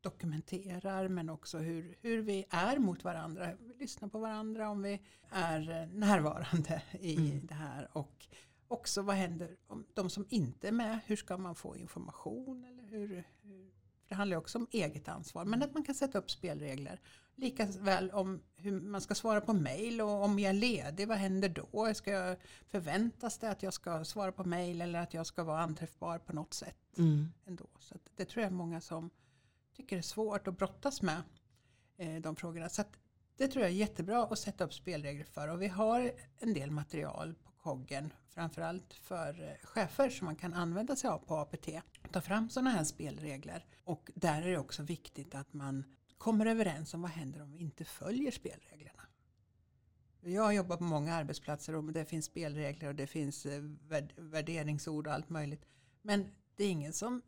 dokumenterar 0.00 1.08
men 1.08 1.30
också 1.30 1.58
hur, 1.58 1.96
hur 2.00 2.22
vi 2.22 2.44
är 2.50 2.78
mot 2.78 3.04
varandra. 3.04 3.52
Vi 3.60 3.74
lyssnar 3.74 4.08
på 4.08 4.18
varandra 4.18 4.70
om 4.70 4.82
vi 4.82 5.00
är 5.30 5.86
närvarande 5.86 6.82
i 7.00 7.16
mm. 7.16 7.46
det 7.46 7.54
här. 7.54 7.88
Och 7.92 8.26
också 8.68 9.02
vad 9.02 9.16
händer 9.16 9.56
om 9.66 9.86
de 9.94 10.10
som 10.10 10.26
inte 10.28 10.68
är 10.68 10.72
med, 10.72 10.98
hur 11.06 11.16
ska 11.16 11.36
man 11.36 11.54
få 11.54 11.76
information? 11.76 12.64
Eller 12.64 12.82
hur, 12.82 13.24
hur 13.42 13.70
det 14.08 14.14
handlar 14.14 14.36
också 14.36 14.58
om 14.58 14.66
eget 14.70 15.08
ansvar. 15.08 15.44
Men 15.44 15.62
att 15.62 15.74
man 15.74 15.82
kan 15.82 15.94
sätta 15.94 16.18
upp 16.18 16.30
spelregler. 16.30 17.00
Lika 17.34 17.66
väl 17.66 18.10
om 18.10 18.42
hur 18.56 18.80
man 18.80 19.00
ska 19.00 19.14
svara 19.14 19.40
på 19.40 19.52
mail 19.52 20.00
och 20.00 20.24
om 20.24 20.38
jag 20.38 20.50
är 20.50 20.54
ledig, 20.54 21.08
vad 21.08 21.18
händer 21.18 21.48
då? 21.48 21.94
Ska 21.94 22.10
jag, 22.10 22.36
förväntas 22.68 23.38
det 23.38 23.50
att 23.50 23.62
jag 23.62 23.74
ska 23.74 24.04
svara 24.04 24.32
på 24.32 24.44
mail 24.44 24.80
eller 24.80 25.00
att 25.00 25.14
jag 25.14 25.26
ska 25.26 25.44
vara 25.44 25.60
anträffbar 25.60 26.18
på 26.18 26.32
något 26.32 26.54
sätt? 26.54 26.78
Mm. 26.98 27.28
Ändå. 27.46 27.66
Så 27.78 27.94
det 28.16 28.24
tror 28.24 28.42
jag 28.42 28.52
är 28.52 28.56
många 28.56 28.80
som 28.80 29.10
tycker 29.76 29.96
är 29.96 30.02
svårt 30.02 30.48
att 30.48 30.58
brottas 30.58 31.02
med 31.02 31.22
eh, 31.96 32.20
de 32.20 32.36
frågorna. 32.36 32.68
Så 32.68 32.84
det 33.36 33.48
tror 33.48 33.62
jag 33.62 33.72
är 33.72 33.76
jättebra 33.76 34.24
att 34.24 34.38
sätta 34.38 34.64
upp 34.64 34.74
spelregler 34.74 35.24
för. 35.24 35.48
Och 35.48 35.62
vi 35.62 35.68
har 35.68 36.12
en 36.38 36.54
del 36.54 36.70
material 36.70 37.34
på 37.34 37.50
koggen, 37.66 38.12
framförallt 38.28 38.94
för 38.94 39.42
eh, 39.42 39.66
chefer 39.66 40.10
som 40.10 40.24
man 40.24 40.36
kan 40.36 40.54
använda 40.54 40.96
sig 40.96 41.10
av 41.10 41.18
på 41.18 41.36
APT. 41.36 41.68
Ta 42.12 42.20
fram 42.20 42.50
sådana 42.50 42.70
här 42.70 42.84
spelregler. 42.84 43.64
Och 43.84 44.10
där 44.14 44.42
är 44.42 44.50
det 44.50 44.58
också 44.58 44.82
viktigt 44.82 45.34
att 45.34 45.52
man 45.52 45.84
kommer 46.18 46.46
överens 46.46 46.94
om 46.94 47.02
vad 47.02 47.10
händer 47.10 47.42
om 47.42 47.52
vi 47.52 47.58
inte 47.58 47.84
följer 47.84 48.30
spelreglerna. 48.30 49.02
Jag 50.20 50.42
har 50.42 50.52
jobbat 50.52 50.78
på 50.78 50.84
många 50.84 51.14
arbetsplatser 51.14 51.74
och 51.74 51.92
det 51.92 52.04
finns 52.04 52.24
spelregler 52.24 52.88
och 52.88 52.94
det 52.94 53.06
finns 53.06 53.46
eh, 53.46 53.62
värderingsord 54.16 55.06
och 55.06 55.12
allt 55.12 55.28
möjligt. 55.28 55.66
Men 56.02 56.28
det 56.56 56.64
är 56.64 56.70
ingen 56.70 56.92
som 56.92 57.22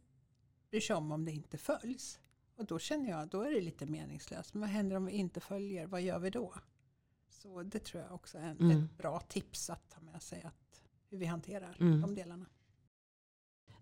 bryr 0.70 0.80
sig 0.80 0.96
om 0.96 1.12
om 1.12 1.24
det 1.24 1.32
inte 1.32 1.58
följs. 1.58 2.20
Och 2.56 2.66
då 2.66 2.78
känner 2.78 3.10
jag, 3.10 3.28
då 3.28 3.42
är 3.42 3.50
det 3.50 3.60
lite 3.60 3.86
meningslöst. 3.86 4.54
Men 4.54 4.60
vad 4.60 4.70
händer 4.70 4.96
om 4.96 5.06
vi 5.06 5.12
inte 5.12 5.40
följer? 5.40 5.86
Vad 5.86 6.02
gör 6.02 6.18
vi 6.18 6.30
då? 6.30 6.54
Så 7.42 7.62
det 7.62 7.78
tror 7.78 8.02
jag 8.02 8.14
också 8.14 8.38
är 8.38 8.42
en, 8.42 8.60
mm. 8.60 8.70
ett 8.70 8.98
bra 8.98 9.20
tips 9.20 9.70
att 9.70 9.90
ta 9.90 10.00
med 10.00 10.22
sig. 10.22 10.42
Att, 10.44 10.82
hur 11.10 11.18
vi 11.18 11.26
hanterar 11.26 11.76
mm. 11.80 12.00
de 12.00 12.14
delarna. 12.14 12.46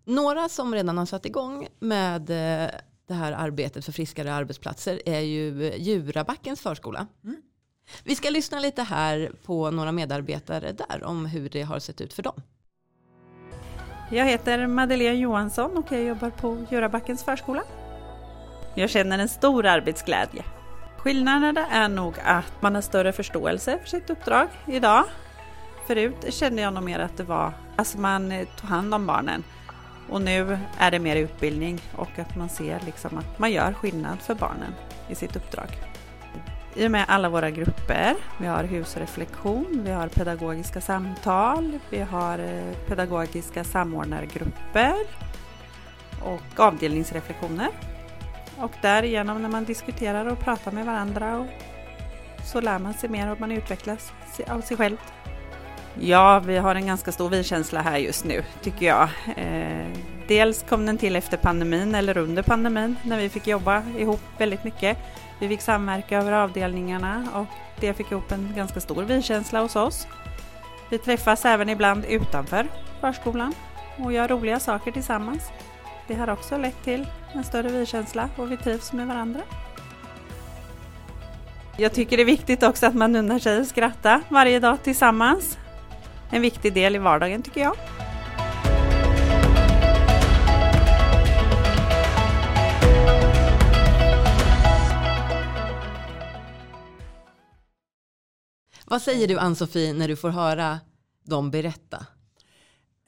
Några 0.03 0.49
som 0.49 0.73
redan 0.73 0.97
har 0.97 1.05
satt 1.05 1.25
igång 1.25 1.67
med 1.79 2.29
eh, 2.29 2.69
det 3.05 3.13
här 3.13 3.31
arbetet 3.31 3.85
för 3.85 3.91
friskare 3.91 4.33
arbetsplatser 4.33 5.01
är 5.05 5.19
ju 5.19 5.73
Djurabackens 5.77 6.61
förskola. 6.61 7.07
Mm. 7.23 7.41
Vi 8.03 8.15
ska 8.15 8.29
lyssna 8.29 8.59
lite 8.59 8.81
här 8.81 9.31
på 9.43 9.71
några 9.71 9.91
medarbetare 9.91 10.71
där 10.71 11.03
om 11.03 11.25
hur 11.25 11.49
det 11.49 11.61
har 11.61 11.79
sett 11.79 12.01
ut 12.01 12.13
för 12.13 12.23
dem. 12.23 12.41
Jag 14.11 14.25
heter 14.25 14.67
Madeleine 14.67 15.19
Johansson 15.19 15.77
och 15.77 15.91
jag 15.91 16.03
jobbar 16.03 16.29
på 16.29 16.65
Djurabackens 16.71 17.23
förskola. 17.23 17.63
Jag 18.75 18.89
känner 18.89 19.19
en 19.19 19.29
stor 19.29 19.65
arbetsglädje. 19.65 20.43
Skillnaden 20.97 21.57
är 21.57 21.89
nog 21.89 22.13
att 22.23 22.61
man 22.61 22.75
har 22.75 22.81
större 22.81 23.11
förståelse 23.11 23.79
för 23.81 23.87
sitt 23.87 24.09
uppdrag 24.09 24.47
idag. 24.65 25.03
Förut 25.87 26.33
kände 26.33 26.61
jag 26.61 26.73
nog 26.73 26.83
mer 26.83 26.99
att 26.99 27.17
det 27.17 27.23
var, 27.23 27.53
alltså 27.75 27.97
man 27.97 28.45
tog 28.59 28.69
hand 28.69 28.93
om 28.93 29.07
barnen 29.07 29.43
och 30.09 30.21
nu 30.21 30.59
är 30.77 30.91
det 30.91 30.99
mer 30.99 31.15
utbildning 31.15 31.81
och 31.95 32.19
att 32.19 32.35
man 32.35 32.49
ser 32.49 32.79
liksom 32.85 33.17
att 33.17 33.39
man 33.39 33.51
gör 33.51 33.73
skillnad 33.73 34.19
för 34.21 34.35
barnen 34.35 34.73
i 35.09 35.15
sitt 35.15 35.35
uppdrag. 35.35 35.67
I 36.75 36.87
och 36.87 36.91
med 36.91 37.05
alla 37.07 37.29
våra 37.29 37.49
grupper, 37.49 38.15
vi 38.39 38.47
har 38.47 38.63
husreflektion, 38.63 39.81
vi 39.85 39.91
har 39.91 40.07
pedagogiska 40.07 40.81
samtal, 40.81 41.79
vi 41.89 41.99
har 41.99 42.39
eh, 42.39 42.75
pedagogiska 42.87 43.63
samordnargrupper 43.63 44.95
och 46.23 46.59
avdelningsreflektioner. 46.59 47.69
Och 48.59 48.71
därigenom 48.81 49.41
när 49.41 49.49
man 49.49 49.65
diskuterar 49.65 50.25
och 50.25 50.39
pratar 50.39 50.71
med 50.71 50.85
varandra 50.85 51.37
och 51.37 51.47
så 52.45 52.61
lär 52.61 52.79
man 52.79 52.93
sig 52.93 53.09
mer 53.09 53.31
och 53.31 53.39
man 53.39 53.51
utvecklas 53.51 54.11
av 54.47 54.61
sig 54.61 54.77
själv. 54.77 54.97
Ja, 55.99 56.39
vi 56.39 56.57
har 56.57 56.75
en 56.75 56.87
ganska 56.87 57.11
stor 57.11 57.29
vi-känsla 57.29 57.81
här 57.81 57.97
just 57.97 58.25
nu, 58.25 58.43
tycker 58.61 58.85
jag. 58.85 59.09
Eh, 59.37 59.87
dels 60.27 60.63
kom 60.69 60.85
den 60.85 60.97
till 60.97 61.15
efter 61.15 61.37
pandemin, 61.37 61.95
eller 61.95 62.17
under 62.17 62.43
pandemin, 62.43 62.95
när 63.03 63.17
vi 63.17 63.29
fick 63.29 63.47
jobba 63.47 63.83
ihop 63.97 64.21
väldigt 64.37 64.63
mycket. 64.63 64.97
Vi 65.39 65.47
fick 65.47 65.61
samverka 65.61 66.17
över 66.17 66.31
avdelningarna 66.31 67.27
och 67.33 67.45
det 67.79 67.93
fick 67.93 68.11
ihop 68.11 68.31
en 68.31 68.53
ganska 68.55 68.79
stor 68.79 69.03
vi-känsla 69.03 69.61
hos 69.61 69.75
oss. 69.75 70.07
Vi 70.89 70.97
träffas 70.97 71.45
även 71.45 71.69
ibland 71.69 72.05
utanför 72.05 72.67
förskolan 73.01 73.53
och 73.97 74.13
gör 74.13 74.27
roliga 74.27 74.59
saker 74.59 74.91
tillsammans. 74.91 75.51
Det 76.07 76.15
har 76.15 76.29
också 76.29 76.57
lett 76.57 76.83
till 76.83 77.07
en 77.33 77.43
större 77.43 77.69
vi-känsla 77.69 78.29
och 78.35 78.51
vi 78.51 78.57
trivs 78.57 78.93
med 78.93 79.07
varandra. 79.07 79.41
Jag 81.77 81.93
tycker 81.93 82.17
det 82.17 82.23
är 82.23 82.25
viktigt 82.25 82.63
också 82.63 82.85
att 82.85 82.95
man 82.95 83.15
unnar 83.15 83.39
sig 83.39 83.61
att 83.61 83.67
skratta 83.67 84.21
varje 84.29 84.59
dag 84.59 84.83
tillsammans. 84.83 85.57
En 86.31 86.41
viktig 86.41 86.73
del 86.73 86.95
i 86.95 86.99
vardagen 86.99 87.41
tycker 87.41 87.61
jag. 87.61 87.75
Vad 98.85 99.01
säger 99.01 99.27
du 99.27 99.39
Ann-Sofie 99.39 99.93
när 99.93 100.07
du 100.07 100.15
får 100.15 100.29
höra 100.29 100.79
dem 101.23 101.51
berätta? 101.51 102.05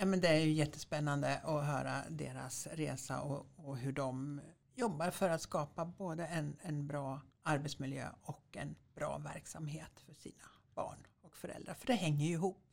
Ja, 0.01 0.05
men 0.05 0.21
det 0.21 0.27
är 0.27 0.39
ju 0.39 0.51
jättespännande 0.51 1.37
att 1.37 1.65
höra 1.65 2.03
deras 2.09 2.67
resa 2.67 3.21
och, 3.21 3.47
och 3.55 3.77
hur 3.77 3.91
de 3.91 4.41
jobbar 4.75 5.11
för 5.11 5.29
att 5.29 5.41
skapa 5.41 5.85
både 5.85 6.25
en, 6.25 6.57
en 6.61 6.87
bra 6.87 7.21
arbetsmiljö 7.43 8.09
och 8.21 8.57
en 8.57 8.75
bra 8.95 9.17
verksamhet 9.17 9.99
för 10.05 10.13
sina 10.13 10.43
barn 10.75 11.07
och 11.21 11.37
föräldrar. 11.37 11.73
För 11.73 11.87
det 11.87 11.93
hänger 11.93 12.25
ju 12.25 12.31
ihop. 12.31 12.63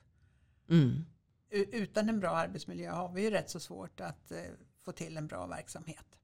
Mm. 0.68 1.04
Utan 1.50 2.08
en 2.08 2.20
bra 2.20 2.30
arbetsmiljö 2.30 2.90
har 2.90 3.12
vi 3.12 3.22
ju 3.22 3.30
rätt 3.30 3.50
så 3.50 3.60
svårt 3.60 4.00
att 4.00 4.30
eh, 4.30 4.38
få 4.82 4.92
till 4.92 5.16
en 5.16 5.26
bra 5.26 5.46
verksamhet. 5.46 6.18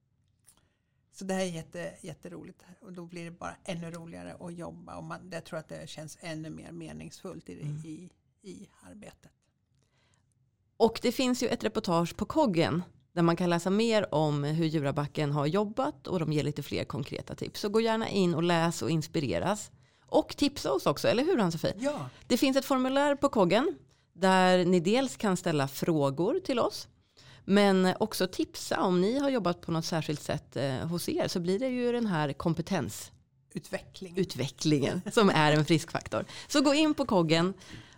Så 1.12 1.24
det 1.24 1.34
här 1.34 1.40
är 1.40 1.46
jätte, 1.46 1.94
jätteroligt 2.00 2.64
och 2.80 2.92
då 2.92 3.06
blir 3.06 3.24
det 3.24 3.30
bara 3.30 3.56
ännu 3.64 3.90
roligare 3.90 4.34
att 4.34 4.54
jobba 4.54 4.96
och 4.96 5.04
man, 5.04 5.30
jag 5.32 5.44
tror 5.44 5.58
att 5.58 5.68
det 5.68 5.88
känns 5.88 6.18
ännu 6.20 6.50
mer 6.50 6.72
meningsfullt 6.72 7.48
i, 7.48 7.62
mm. 7.62 7.76
i, 7.76 8.10
i 8.42 8.68
arbetet. 8.82 9.32
Och 10.82 10.98
det 11.02 11.12
finns 11.12 11.42
ju 11.42 11.48
ett 11.48 11.64
reportage 11.64 12.16
på 12.16 12.24
Koggen 12.24 12.82
där 13.14 13.22
man 13.22 13.36
kan 13.36 13.50
läsa 13.50 13.70
mer 13.70 14.14
om 14.14 14.44
hur 14.44 14.66
Djurabacken 14.66 15.32
har 15.32 15.46
jobbat 15.46 16.06
och 16.06 16.18
de 16.18 16.32
ger 16.32 16.44
lite 16.44 16.62
fler 16.62 16.84
konkreta 16.84 17.34
tips. 17.34 17.60
Så 17.60 17.68
gå 17.68 17.80
gärna 17.80 18.08
in 18.08 18.34
och 18.34 18.42
läs 18.42 18.82
och 18.82 18.90
inspireras. 18.90 19.70
Och 20.06 20.36
tipsa 20.36 20.72
oss 20.72 20.86
också, 20.86 21.08
eller 21.08 21.24
hur 21.24 21.38
Ann-Sofie? 21.38 21.74
Ja. 21.78 22.08
Det 22.26 22.36
finns 22.36 22.56
ett 22.56 22.64
formulär 22.64 23.14
på 23.14 23.28
Koggen 23.28 23.74
där 24.12 24.64
ni 24.64 24.80
dels 24.80 25.16
kan 25.16 25.36
ställa 25.36 25.68
frågor 25.68 26.40
till 26.44 26.58
oss. 26.58 26.88
Men 27.44 27.94
också 28.00 28.26
tipsa 28.26 28.80
om 28.80 29.00
ni 29.00 29.18
har 29.18 29.30
jobbat 29.30 29.60
på 29.60 29.72
något 29.72 29.84
särskilt 29.84 30.22
sätt 30.22 30.56
eh, 30.56 30.74
hos 30.74 31.08
er 31.08 31.28
så 31.28 31.40
blir 31.40 31.58
det 31.58 31.68
ju 31.68 31.92
den 31.92 32.06
här 32.06 32.32
kompetensutvecklingen 32.32 35.02
som 35.12 35.30
är 35.30 35.52
en 35.52 35.64
friskfaktor. 35.64 36.24
Så 36.48 36.60
gå 36.60 36.74
in 36.74 36.94
på 36.94 37.06
Koggen 37.06 37.54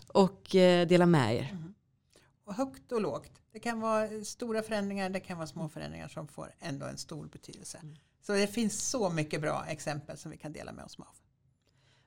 och 0.06 0.54
eh, 0.54 0.86
dela 0.86 1.06
med 1.06 1.36
er. 1.36 1.58
Och 2.44 2.54
högt 2.54 2.92
och 2.92 3.00
lågt. 3.00 3.32
Det 3.52 3.58
kan 3.58 3.80
vara 3.80 4.24
stora 4.24 4.62
förändringar, 4.62 5.10
det 5.10 5.20
kan 5.20 5.36
vara 5.36 5.46
små 5.46 5.68
förändringar 5.68 6.08
som 6.08 6.28
får 6.28 6.54
ändå 6.60 6.86
en 6.86 6.98
stor 6.98 7.26
betydelse. 7.26 7.78
Mm. 7.82 7.96
Så 8.26 8.32
det 8.32 8.46
finns 8.46 8.90
så 8.90 9.10
mycket 9.10 9.40
bra 9.40 9.64
exempel 9.68 10.18
som 10.18 10.30
vi 10.30 10.36
kan 10.36 10.52
dela 10.52 10.72
med 10.72 10.84
oss 10.84 10.98
av. 10.98 11.06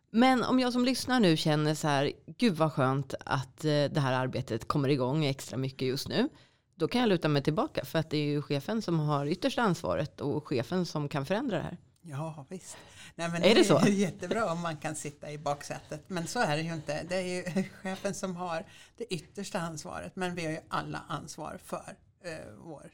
Men 0.10 0.44
om 0.44 0.60
jag 0.60 0.74
som 0.74 0.86
lyssnar 0.86 1.20
nu 1.20 1.38
känner 1.38 1.76
så 1.76 1.88
här, 1.88 2.12
gud 2.38 2.56
vad 2.56 2.74
skönt 2.74 3.14
att 3.26 3.66
eh, 3.66 3.70
det 3.70 4.00
här 4.00 4.14
arbetet 4.14 4.68
kommer 4.68 4.90
igång 4.90 5.26
extra 5.26 5.58
mycket 5.58 5.88
just 5.88 6.08
nu. 6.08 6.30
Då 6.76 6.88
kan 6.88 7.02
jag 7.02 7.10
luta 7.10 7.28
mig 7.28 7.44
tillbaka 7.44 7.86
för 7.86 8.00
att 8.00 8.10
det 8.10 8.18
är 8.18 8.26
ju 8.26 8.42
chefen 8.42 8.82
som 8.82 9.00
har 9.00 9.26
yttersta 9.26 9.62
ansvaret 9.62 10.22
och 10.22 10.48
chefen 10.48 10.86
som 10.86 11.10
kan 11.10 11.26
förändra 11.26 11.58
det 11.58 11.64
här. 11.64 11.78
Ja 12.02 12.46
visst. 12.50 12.78
Nej, 13.20 13.30
men 13.30 13.44
är 13.44 13.56
det, 13.56 13.62
det 13.62 13.64
så? 13.64 13.78
är 13.78 13.88
jättebra 13.88 14.52
om 14.52 14.62
man 14.62 14.78
kan 14.78 14.96
sitta 14.96 15.32
i 15.32 15.38
baksätet. 15.38 16.10
Men 16.10 16.28
så 16.28 16.40
är 16.40 16.58
det 16.58 16.62
ju 16.62 16.74
inte. 16.74 17.04
Det 17.04 17.16
är 17.16 17.56
ju 17.56 17.64
chefen 17.82 18.14
som 18.14 18.36
har 18.36 18.66
det 18.98 19.14
yttersta 19.14 19.60
ansvaret. 19.60 20.16
Men 20.16 20.36
vi 20.36 20.46
har 20.46 20.52
ju 20.52 20.60
alla 20.68 21.04
ansvar 21.08 21.60
för 21.64 21.98
eh, 22.24 22.54
vår 22.58 22.92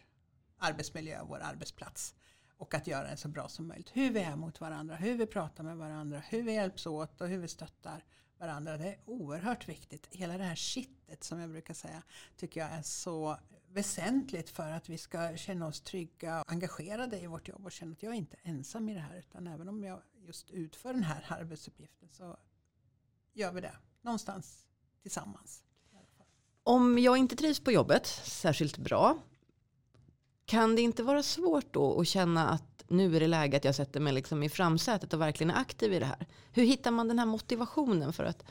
arbetsmiljö, 0.57 1.19
vår 1.27 1.39
arbetsplats. 1.39 2.15
Och 2.57 2.73
att 2.73 2.87
göra 2.87 3.09
det 3.09 3.17
så 3.17 3.27
bra 3.27 3.49
som 3.49 3.67
möjligt. 3.67 3.89
Hur 3.93 4.11
vi 4.11 4.19
är 4.19 4.35
mot 4.35 4.61
varandra, 4.61 4.95
hur 4.95 5.17
vi 5.17 5.25
pratar 5.25 5.63
med 5.63 5.77
varandra, 5.77 6.21
hur 6.29 6.43
vi 6.43 6.53
hjälps 6.53 6.85
åt 6.85 7.21
och 7.21 7.27
hur 7.27 7.37
vi 7.37 7.47
stöttar 7.47 8.03
varandra. 8.39 8.77
Det 8.77 8.87
är 8.87 8.97
oerhört 9.05 9.69
viktigt. 9.69 10.07
Hela 10.11 10.37
det 10.37 10.43
här 10.43 10.55
kittet 10.55 11.23
som 11.23 11.39
jag 11.39 11.49
brukar 11.49 11.73
säga 11.73 12.03
tycker 12.37 12.59
jag 12.59 12.69
är 12.69 12.81
så 12.81 13.37
väsentligt 13.73 14.49
för 14.49 14.71
att 14.71 14.89
vi 14.89 14.97
ska 14.97 15.37
känna 15.37 15.67
oss 15.67 15.81
trygga 15.81 16.41
och 16.41 16.51
engagerade 16.51 17.19
i 17.19 17.27
vårt 17.27 17.47
jobb 17.47 17.65
och 17.65 17.71
känna 17.71 17.91
att 17.91 18.03
jag 18.03 18.13
är 18.13 18.17
inte 18.17 18.37
ensam 18.43 18.89
i 18.89 18.93
det 18.93 18.99
här 18.99 19.17
utan 19.17 19.47
även 19.47 19.69
om 19.69 19.83
jag 19.83 20.01
just 20.25 20.51
utför 20.51 20.93
den 20.93 21.03
här 21.03 21.25
arbetsuppgiften 21.29 22.09
så 22.11 22.37
gör 23.33 23.51
vi 23.51 23.61
det 23.61 23.75
någonstans 24.01 24.65
tillsammans. 25.01 25.63
Om 26.63 26.99
jag 26.99 27.17
inte 27.17 27.35
trivs 27.35 27.59
på 27.59 27.71
jobbet 27.71 28.07
särskilt 28.23 28.77
bra 28.77 29.17
kan 30.45 30.75
det 30.75 30.81
inte 30.81 31.03
vara 31.03 31.23
svårt 31.23 31.73
då 31.73 31.99
att 31.99 32.07
känna 32.07 32.49
att 32.49 32.83
nu 32.87 33.15
är 33.15 33.19
det 33.19 33.27
läge 33.27 33.57
att 33.57 33.65
jag 33.65 33.75
sätter 33.75 33.99
mig 33.99 34.13
liksom 34.13 34.43
i 34.43 34.49
framsätet 34.49 35.13
och 35.13 35.21
verkligen 35.21 35.51
är 35.51 35.59
aktiv 35.61 35.93
i 35.93 35.99
det 35.99 36.05
här? 36.05 36.27
Hur 36.51 36.63
hittar 36.63 36.91
man 36.91 37.07
den 37.07 37.19
här 37.19 37.25
motivationen 37.25 38.13
för 38.13 38.23
att 38.23 38.43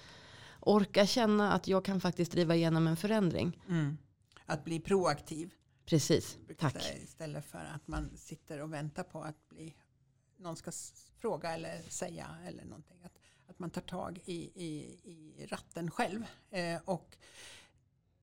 orka 0.61 1.07
känna 1.07 1.53
att 1.53 1.69
jag 1.69 1.85
kan 1.85 2.01
faktiskt 2.01 2.33
driva 2.33 2.55
igenom 2.55 2.87
en 2.87 2.97
förändring? 2.97 3.63
Mm 3.69 3.99
att 4.53 4.65
bli 4.65 4.81
proaktiv. 4.81 5.55
Precis, 5.87 6.39
tack. 6.59 6.95
Istället 7.03 7.45
för 7.45 7.65
att 7.75 7.89
man 7.89 8.17
sitter 8.17 8.63
och 8.63 8.73
väntar 8.73 9.03
på 9.03 9.23
att 9.23 9.49
bli, 9.49 9.77
någon 10.43 10.57
ska 10.57 10.73
fråga 11.19 11.53
eller 11.53 11.83
säga 11.83 12.37
eller 12.47 12.65
någonting. 12.65 13.03
Att, 13.03 13.19
att 13.47 13.59
man 13.59 13.71
tar 13.71 13.81
tag 13.81 14.21
i, 14.25 14.35
i, 14.55 15.01
i 15.05 15.47
ratten 15.47 15.91
själv. 15.91 16.27
Eh, 16.51 16.81
och 16.85 17.17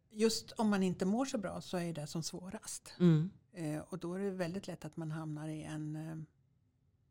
just 0.10 0.52
om 0.52 0.70
man 0.70 0.84
inte 0.84 1.06
mår 1.06 1.26
så 1.26 1.38
bra 1.38 1.62
så 1.62 1.78
är 1.78 1.94
det 1.94 2.08
som 2.08 2.24
svårast. 2.24 2.94
Mm. 3.00 3.30
Eh, 3.54 3.80
och 3.80 4.00
då 4.00 4.14
är 4.14 4.20
det 4.20 4.32
väldigt 4.32 4.68
lätt 4.68 4.86
att 4.86 4.98
man 4.98 5.12
hamnar 5.12 5.48
i 5.48 5.64
en 5.64 5.96
eh, 5.96 6.18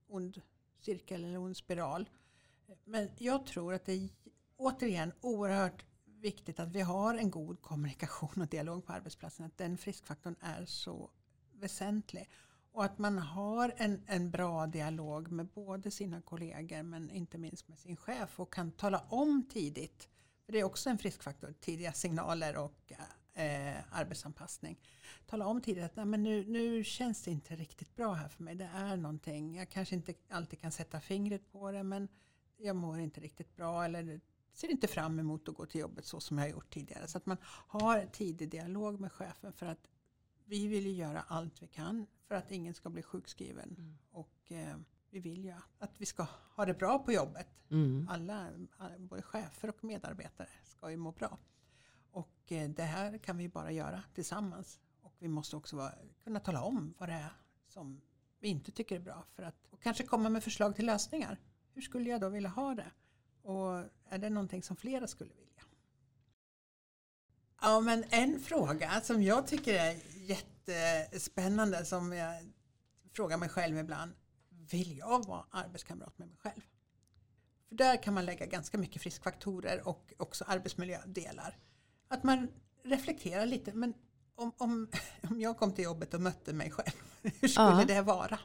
ond 0.08 0.42
cirkel 0.80 1.24
eller 1.24 1.38
ond 1.38 1.56
spiral. 1.56 2.08
Men 2.84 3.08
jag 3.18 3.46
tror 3.46 3.74
att 3.74 3.84
det 3.84 3.92
är 3.92 4.08
återigen 4.56 5.12
oerhört 5.20 5.84
viktigt 6.04 6.60
att 6.60 6.68
vi 6.68 6.80
har 6.80 7.14
en 7.14 7.30
god 7.30 7.62
kommunikation 7.62 8.42
och 8.42 8.48
dialog 8.48 8.86
på 8.86 8.92
arbetsplatsen. 8.92 9.46
Att 9.46 9.58
den 9.58 9.78
friskfaktorn 9.78 10.36
är 10.40 10.64
så 10.64 11.10
väsentlig. 11.52 12.28
Och 12.72 12.84
att 12.84 12.98
man 12.98 13.18
har 13.18 13.74
en, 13.76 14.02
en 14.06 14.30
bra 14.30 14.66
dialog 14.66 15.30
med 15.30 15.46
både 15.46 15.90
sina 15.90 16.20
kollegor 16.20 16.82
men 16.82 17.10
inte 17.10 17.38
minst 17.38 17.68
med 17.68 17.78
sin 17.78 17.96
chef 17.96 18.40
och 18.40 18.52
kan 18.52 18.72
tala 18.72 18.98
om 19.08 19.48
tidigt. 19.52 20.08
För 20.44 20.52
det 20.52 20.60
är 20.60 20.64
också 20.64 20.90
en 20.90 20.98
friskfaktor, 20.98 21.54
tidiga 21.60 21.92
signaler 21.92 22.56
och 22.56 22.92
eh, 23.38 23.76
arbetsanpassning. 23.90 24.80
Tala 25.26 25.46
om 25.46 25.60
tidigt 25.60 25.84
att 25.84 25.96
Nej, 25.96 26.04
men 26.04 26.22
nu, 26.22 26.44
nu 26.46 26.84
känns 26.84 27.22
det 27.22 27.30
inte 27.30 27.56
riktigt 27.56 27.96
bra 27.96 28.12
här 28.12 28.28
för 28.28 28.42
mig. 28.42 28.54
Det 28.54 28.70
är 28.74 28.96
någonting. 28.96 29.56
Jag 29.56 29.68
kanske 29.68 29.94
inte 29.94 30.14
alltid 30.28 30.60
kan 30.60 30.72
sätta 30.72 31.00
fingret 31.00 31.52
på 31.52 31.70
det 31.70 31.82
men 31.82 32.08
jag 32.56 32.76
mår 32.76 32.98
inte 33.00 33.20
riktigt 33.20 33.56
bra 33.56 33.84
eller 33.84 34.20
ser 34.52 34.70
inte 34.70 34.88
fram 34.88 35.18
emot 35.18 35.48
att 35.48 35.54
gå 35.54 35.66
till 35.66 35.80
jobbet 35.80 36.04
så 36.04 36.20
som 36.20 36.38
jag 36.38 36.44
har 36.44 36.50
gjort 36.50 36.70
tidigare. 36.70 37.08
Så 37.08 37.18
att 37.18 37.26
man 37.26 37.36
har 37.44 38.06
tidig 38.12 38.50
dialog 38.50 39.00
med 39.00 39.12
chefen 39.12 39.52
för 39.52 39.66
att 39.66 39.88
vi 40.44 40.66
vill 40.66 40.86
ju 40.86 40.92
göra 40.92 41.24
allt 41.28 41.62
vi 41.62 41.66
kan 41.66 42.06
för 42.28 42.34
att 42.34 42.50
ingen 42.50 42.74
ska 42.74 42.90
bli 42.90 43.02
sjukskriven. 43.02 43.74
Mm. 43.78 43.98
Och 44.10 44.52
eh, 44.52 44.76
vi 45.10 45.20
vill 45.20 45.44
ju 45.44 45.54
att 45.78 46.00
vi 46.00 46.06
ska 46.06 46.26
ha 46.54 46.64
det 46.64 46.74
bra 46.74 46.98
på 46.98 47.12
jobbet. 47.12 47.48
Mm. 47.70 48.08
Alla, 48.10 48.48
både 48.98 49.22
chefer 49.22 49.68
och 49.68 49.84
medarbetare 49.84 50.48
ska 50.64 50.90
ju 50.90 50.96
må 50.96 51.12
bra. 51.12 51.38
Och 52.10 52.52
eh, 52.52 52.70
det 52.70 52.82
här 52.82 53.18
kan 53.18 53.36
vi 53.36 53.48
bara 53.48 53.72
göra 53.72 54.02
tillsammans. 54.14 54.80
Och 55.00 55.14
vi 55.18 55.28
måste 55.28 55.56
också 55.56 55.76
vara, 55.76 55.92
kunna 56.24 56.40
tala 56.40 56.62
om 56.62 56.94
vad 56.98 57.08
det 57.08 57.14
är 57.14 57.32
som 57.68 58.00
vi 58.38 58.48
inte 58.48 58.72
tycker 58.72 58.96
är 58.96 59.00
bra. 59.00 59.24
För 59.34 59.42
att, 59.42 59.66
och 59.70 59.82
kanske 59.82 60.04
komma 60.04 60.28
med 60.28 60.44
förslag 60.44 60.76
till 60.76 60.86
lösningar 60.86 61.38
hur 61.78 61.82
skulle 61.82 62.10
jag 62.10 62.20
då 62.20 62.28
vilja 62.28 62.48
ha 62.48 62.74
det? 62.74 62.90
Och 63.42 63.84
är 64.08 64.18
det 64.18 64.30
någonting 64.30 64.62
som 64.62 64.76
flera 64.76 65.06
skulle 65.06 65.34
vilja? 65.34 65.47
Ja, 67.60 67.80
men 67.80 68.04
en 68.10 68.40
fråga 68.40 69.00
som 69.00 69.22
jag 69.22 69.46
tycker 69.46 69.74
är 69.74 69.96
jättespännande 70.14 71.84
som 71.84 72.12
jag 72.12 72.52
frågar 73.12 73.36
mig 73.36 73.48
själv 73.48 73.78
ibland. 73.78 74.12
Vill 74.70 74.98
jag 74.98 75.26
vara 75.26 75.44
arbetskamrat 75.50 76.18
med 76.18 76.28
mig 76.28 76.36
själv? 76.36 76.60
För 77.68 77.74
där 77.74 78.02
kan 78.02 78.14
man 78.14 78.26
lägga 78.26 78.46
ganska 78.46 78.78
mycket 78.78 79.02
friskfaktorer 79.02 79.88
och 79.88 80.12
också 80.16 80.44
arbetsmiljödelar. 80.48 81.58
Att 82.08 82.24
man 82.24 82.48
reflekterar 82.82 83.46
lite, 83.46 83.72
men 83.72 83.94
om, 84.34 84.52
om, 84.58 84.88
om 85.30 85.40
jag 85.40 85.56
kom 85.58 85.72
till 85.72 85.84
jobbet 85.84 86.14
och 86.14 86.20
mötte 86.20 86.52
mig 86.52 86.70
själv, 86.70 86.96
hur 87.22 87.48
skulle 87.48 87.66
ja. 87.66 87.84
det 87.86 88.02
vara? 88.02 88.38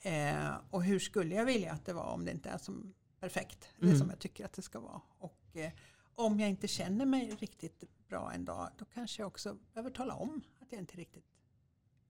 Eh, 0.00 0.54
och 0.70 0.84
hur 0.84 0.98
skulle 0.98 1.34
jag 1.34 1.44
vilja 1.44 1.72
att 1.72 1.86
det 1.86 1.92
var 1.92 2.04
om 2.04 2.24
det 2.24 2.30
inte 2.30 2.48
är 2.48 2.58
som 2.58 2.94
perfekt, 3.20 3.68
mm. 3.78 3.92
det 3.92 3.98
som 3.98 4.10
jag 4.10 4.18
tycker 4.18 4.44
att 4.44 4.52
det 4.52 4.62
ska 4.62 4.80
vara. 4.80 5.00
Och 5.18 5.56
eh, 5.56 5.72
om 6.14 6.40
jag 6.40 6.50
inte 6.50 6.68
känner 6.68 7.06
mig 7.06 7.30
riktigt 7.30 7.84
bra 8.08 8.32
en 8.32 8.44
dag, 8.44 8.70
då 8.78 8.84
kanske 8.84 9.22
jag 9.22 9.26
också 9.26 9.58
behöver 9.72 9.90
tala 9.90 10.14
om 10.14 10.42
att 10.60 10.72
jag 10.72 10.80
inte 10.80 10.96
riktigt 10.96 11.26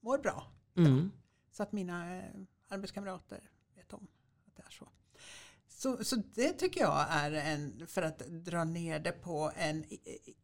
mår 0.00 0.18
bra. 0.18 0.46
Mm. 0.76 1.10
Så 1.50 1.62
att 1.62 1.72
mina 1.72 2.16
eh, 2.16 2.24
arbetskamrater 2.68 3.50
vet 3.74 3.92
om 3.92 4.06
att 4.46 4.56
det 4.56 4.62
är 4.66 4.70
så. 4.70 4.88
Så, 5.68 6.04
så 6.04 6.16
det 6.16 6.52
tycker 6.52 6.80
jag 6.80 7.06
är 7.10 7.32
en, 7.32 7.86
för 7.86 8.02
att 8.02 8.18
dra 8.18 8.64
ner 8.64 8.98
det 9.00 9.12
på 9.12 9.52
en 9.56 9.84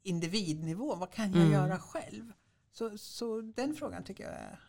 individnivå. 0.02 0.94
Vad 0.94 1.12
kan 1.12 1.32
jag 1.32 1.40
mm. 1.40 1.52
göra 1.52 1.78
själv? 1.78 2.32
Så, 2.72 2.98
så 2.98 3.40
den 3.40 3.74
frågan 3.74 4.04
tycker 4.04 4.24
jag 4.24 4.32
är... 4.32 4.60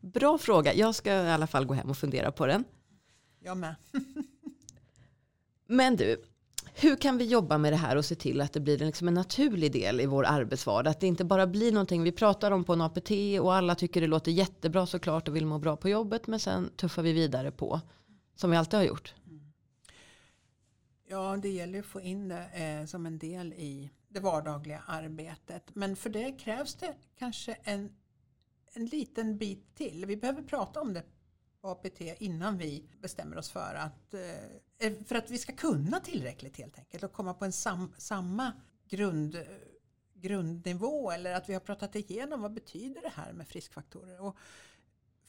Bra 0.00 0.38
fråga. 0.38 0.74
Jag 0.74 0.94
ska 0.94 1.12
i 1.12 1.30
alla 1.30 1.46
fall 1.46 1.66
gå 1.66 1.74
hem 1.74 1.90
och 1.90 1.98
fundera 1.98 2.32
på 2.32 2.46
den. 2.46 2.64
Jag 3.38 3.56
med. 3.56 3.74
Men 5.66 5.96
du, 5.96 6.24
hur 6.76 6.96
kan 6.96 7.18
vi 7.18 7.24
jobba 7.24 7.58
med 7.58 7.72
det 7.72 7.76
här 7.76 7.96
och 7.96 8.04
se 8.04 8.14
till 8.14 8.40
att 8.40 8.52
det 8.52 8.60
blir 8.60 8.78
liksom 8.78 9.08
en 9.08 9.14
naturlig 9.14 9.72
del 9.72 10.00
i 10.00 10.06
vår 10.06 10.24
arbetsvardag? 10.24 10.90
Att 10.90 11.00
det 11.00 11.06
inte 11.06 11.24
bara 11.24 11.46
blir 11.46 11.72
någonting 11.72 12.02
vi 12.02 12.12
pratar 12.12 12.50
om 12.50 12.64
på 12.64 12.72
en 12.72 12.80
APT 12.80 13.10
och 13.40 13.54
alla 13.54 13.74
tycker 13.74 14.00
det 14.00 14.06
låter 14.06 14.32
jättebra 14.32 14.86
såklart 14.86 15.28
och 15.28 15.36
vill 15.36 15.46
må 15.46 15.58
bra 15.58 15.76
på 15.76 15.88
jobbet 15.88 16.26
men 16.26 16.40
sen 16.40 16.70
tuffar 16.76 17.02
vi 17.02 17.12
vidare 17.12 17.50
på 17.50 17.80
som 18.34 18.50
vi 18.50 18.56
alltid 18.56 18.78
har 18.78 18.84
gjort. 18.84 19.14
Ja, 21.06 21.36
det 21.42 21.48
gäller 21.48 21.78
att 21.78 21.86
få 21.86 22.00
in 22.00 22.28
det 22.28 22.44
eh, 22.54 22.86
som 22.86 23.06
en 23.06 23.18
del 23.18 23.52
i 23.52 23.90
det 24.08 24.20
vardagliga 24.20 24.82
arbetet. 24.86 25.74
Men 25.74 25.96
för 25.96 26.10
det 26.10 26.32
krävs 26.32 26.74
det 26.74 26.94
kanske 27.18 27.56
en, 27.62 27.92
en 28.72 28.86
liten 28.86 29.38
bit 29.38 29.74
till. 29.74 30.04
Vi 30.06 30.16
behöver 30.16 30.42
prata 30.42 30.80
om 30.80 30.92
det 30.92 31.02
på 31.60 31.68
APT 31.68 32.00
innan 32.18 32.58
vi 32.58 32.84
bestämmer 33.00 33.38
oss 33.38 33.50
för 33.50 33.74
att, 33.74 34.14
eh, 34.14 34.20
Eh, 34.78 34.92
för 35.04 35.14
att 35.14 35.30
vi 35.30 35.38
ska 35.38 35.52
kunna 35.52 36.00
tillräckligt 36.00 36.56
helt 36.56 36.78
enkelt 36.78 37.04
och 37.04 37.12
komma 37.12 37.34
på 37.34 37.44
en 37.44 37.52
sam, 37.52 37.94
samma 37.98 38.52
grund, 38.88 39.34
eh, 39.34 39.42
grundnivå 40.14 41.10
eller 41.10 41.34
att 41.34 41.48
vi 41.48 41.52
har 41.52 41.60
pratat 41.60 41.96
igenom 41.96 42.42
vad 42.42 42.52
betyder 42.52 43.02
det 43.02 43.12
här 43.14 43.32
med 43.32 43.48
friskfaktorer. 43.48 44.20
Och 44.20 44.36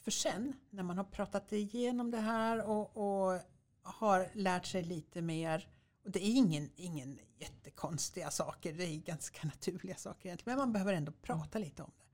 för 0.00 0.10
sen 0.10 0.52
när 0.70 0.82
man 0.82 0.98
har 0.98 1.04
pratat 1.04 1.52
igenom 1.52 2.10
det 2.10 2.20
här 2.20 2.68
och, 2.68 2.96
och 2.96 3.40
har 3.82 4.30
lärt 4.34 4.66
sig 4.66 4.82
lite 4.82 5.22
mer. 5.22 5.68
Och 6.04 6.10
det 6.10 6.26
är 6.26 6.36
ingen, 6.36 6.70
ingen 6.76 7.18
jättekonstiga 7.38 8.30
saker, 8.30 8.72
det 8.72 8.84
är 8.84 8.96
ganska 8.96 9.46
naturliga 9.46 9.96
saker 9.96 10.26
egentligen. 10.26 10.56
Men 10.56 10.66
man 10.66 10.72
behöver 10.72 10.94
ändå 10.94 11.12
prata 11.12 11.58
lite 11.58 11.82
om 11.82 11.92
det. 11.98 12.04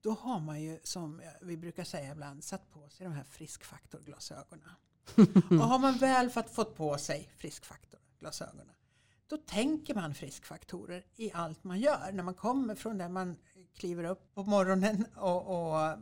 Då 0.00 0.10
har 0.10 0.40
man 0.40 0.62
ju, 0.62 0.80
som 0.82 1.22
vi 1.40 1.56
brukar 1.56 1.84
säga 1.84 2.12
ibland, 2.12 2.44
satt 2.44 2.70
på 2.70 2.88
sig 2.88 3.04
de 3.04 3.12
här 3.12 3.24
friskfaktorglasögonen. 3.24 4.68
och 5.50 5.66
har 5.68 5.78
man 5.78 5.94
väl 5.98 6.30
fått 6.30 6.76
på 6.76 6.98
sig 6.98 7.30
friskfaktorglasögonen, 7.36 8.74
då 9.26 9.36
tänker 9.36 9.94
man 9.94 10.14
friskfaktorer 10.14 11.04
i 11.16 11.32
allt 11.32 11.64
man 11.64 11.80
gör. 11.80 12.12
När 12.12 12.22
man 12.22 12.34
kommer 12.34 12.74
från 12.74 12.98
där 12.98 13.08
man 13.08 13.36
kliver 13.74 14.04
upp 14.04 14.34
på 14.34 14.44
morgonen 14.44 15.06
och, 15.16 15.42
och 15.46 15.98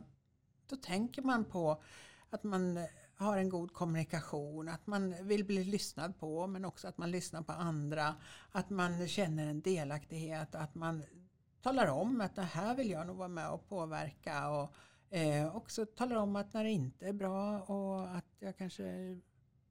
då 0.67 0.75
tänker 0.75 1.21
man 1.21 1.45
på 1.45 1.81
att 2.29 2.43
man 2.43 2.79
har 3.15 3.37
en 3.37 3.49
god 3.49 3.73
kommunikation, 3.73 4.69
att 4.69 4.87
man 4.87 5.27
vill 5.27 5.45
bli 5.45 5.63
lyssnad 5.63 6.19
på 6.19 6.47
men 6.47 6.65
också 6.65 6.87
att 6.87 6.97
man 6.97 7.11
lyssnar 7.11 7.41
på 7.41 7.51
andra. 7.51 8.15
Att 8.51 8.69
man 8.69 9.07
känner 9.07 9.47
en 9.47 9.61
delaktighet, 9.61 10.55
att 10.55 10.75
man 10.75 11.03
talar 11.61 11.87
om 11.87 12.21
att 12.21 12.35
det 12.35 12.41
här 12.41 12.75
vill 12.75 12.89
jag 12.89 13.07
nog 13.07 13.17
vara 13.17 13.27
med 13.27 13.49
och 13.49 13.69
påverka. 13.69 14.49
Och 14.49 14.73
eh, 15.11 15.55
också 15.55 15.85
talar 15.85 16.15
om 16.15 16.35
att 16.35 16.53
när 16.53 16.63
det 16.63 16.71
inte 16.71 17.07
är 17.07 17.13
bra 17.13 17.61
och 17.61 18.17
att 18.17 18.25
jag 18.39 18.57
kanske 18.57 19.19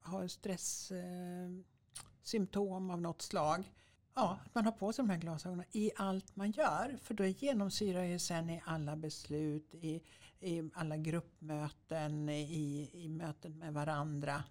har 0.00 0.28
stresssymptom 0.28 2.90
eh, 2.90 2.94
av 2.94 3.00
något 3.00 3.22
slag. 3.22 3.72
Ja, 4.14 4.38
att 4.44 4.54
man 4.54 4.64
har 4.64 4.72
på 4.72 4.92
sig 4.92 5.04
de 5.04 5.10
här 5.10 5.18
glasögonen 5.18 5.64
i 5.72 5.90
allt 5.96 6.36
man 6.36 6.50
gör. 6.50 6.98
För 7.02 7.14
då 7.14 7.24
genomsyrar 7.24 8.02
ju 8.02 8.18
sen 8.18 8.50
i 8.50 8.62
alla 8.64 8.96
beslut, 8.96 9.74
i, 9.74 10.02
i 10.40 10.70
alla 10.74 10.96
gruppmöten, 10.96 12.28
i, 12.28 12.90
i 12.92 13.08
möten 13.08 13.58
med 13.58 13.74
varandra. 13.74 14.44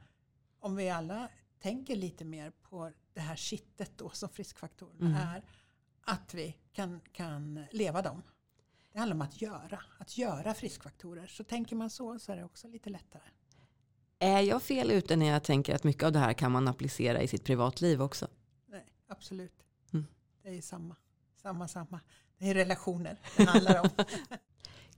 Om 0.60 0.75
vi 0.75 0.89
alla 0.89 1.30
tänker 1.60 1.95
lite 1.95 2.25
mer 2.25 2.52
på 2.52 2.91
det 3.13 3.21
här 3.21 3.36
kittet 3.36 3.97
då 3.97 4.10
som 4.10 4.30
friskfaktorerna 4.30 5.21
mm. 5.21 5.28
är. 5.28 5.43
Att 6.02 6.34
vi 6.34 6.56
kan, 6.73 7.02
kan 7.12 7.65
leva 7.71 8.02
dem. 8.02 8.21
Det 8.91 8.99
handlar 8.99 9.15
om 9.15 9.21
att 9.21 9.41
göra, 9.41 9.84
att 9.97 10.17
göra 10.17 10.54
friskfaktorer. 10.54 11.28
Så 11.28 11.43
tänker 11.43 11.75
man 11.75 11.89
så 11.89 12.19
så 12.19 12.32
är 12.32 12.38
det 12.38 12.43
också 12.43 12.67
lite 12.67 12.89
lättare. 12.89 13.23
Är 14.19 14.41
jag 14.41 14.62
fel 14.62 14.91
ute 14.91 15.15
när 15.15 15.25
jag 15.25 15.43
tänker 15.43 15.75
att 15.75 15.84
mycket 15.84 16.04
av 16.04 16.12
det 16.12 16.19
här 16.19 16.34
kan 16.34 16.52
man 16.52 16.67
applicera 16.67 17.21
i 17.21 17.28
sitt 17.28 17.43
privatliv 17.43 18.02
också? 18.02 18.28
Nej, 18.67 18.86
absolut. 19.08 19.63
Mm. 19.93 20.06
Det 20.43 20.58
är 20.58 20.62
samma, 20.62 20.95
samma, 21.41 21.67
samma. 21.67 21.99
Det 22.38 22.49
är 22.49 22.54
relationer 22.54 23.19
det 23.38 23.43
handlar 23.43 23.82
om. 23.82 23.89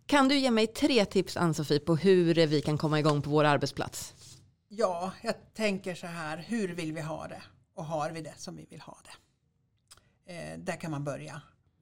Kan 0.06 0.28
du 0.28 0.38
ge 0.38 0.52
mig 0.52 0.68
tre 0.68 1.06
tips 1.06 1.38
Ann-Sofie 1.38 1.80
på 1.80 1.96
hur 1.96 2.48
vi 2.48 2.62
kan 2.62 2.78
komma 2.78 3.00
igång 3.00 3.22
på 3.22 3.30
vår 3.30 3.44
arbetsplats? 3.44 4.14
Ja, 4.68 5.12
jag 5.24 5.36
tänker 5.54 5.96
så 5.96 6.08
här. 6.08 6.38
Hur 6.38 6.68
vill 6.68 6.94
vi 6.94 7.02
ha 7.02 7.28
det? 7.28 7.42
Och 7.74 7.86
har 7.86 8.12
vi 8.12 8.22
det 8.22 8.34
som 8.38 8.56
vi 8.56 8.66
vill 8.70 8.82
ha 8.82 8.98
det? 9.04 9.14
Eh, 10.34 10.60
där 10.60 10.76
kan 10.76 10.92
man 10.92 11.04
börja. 11.04 11.42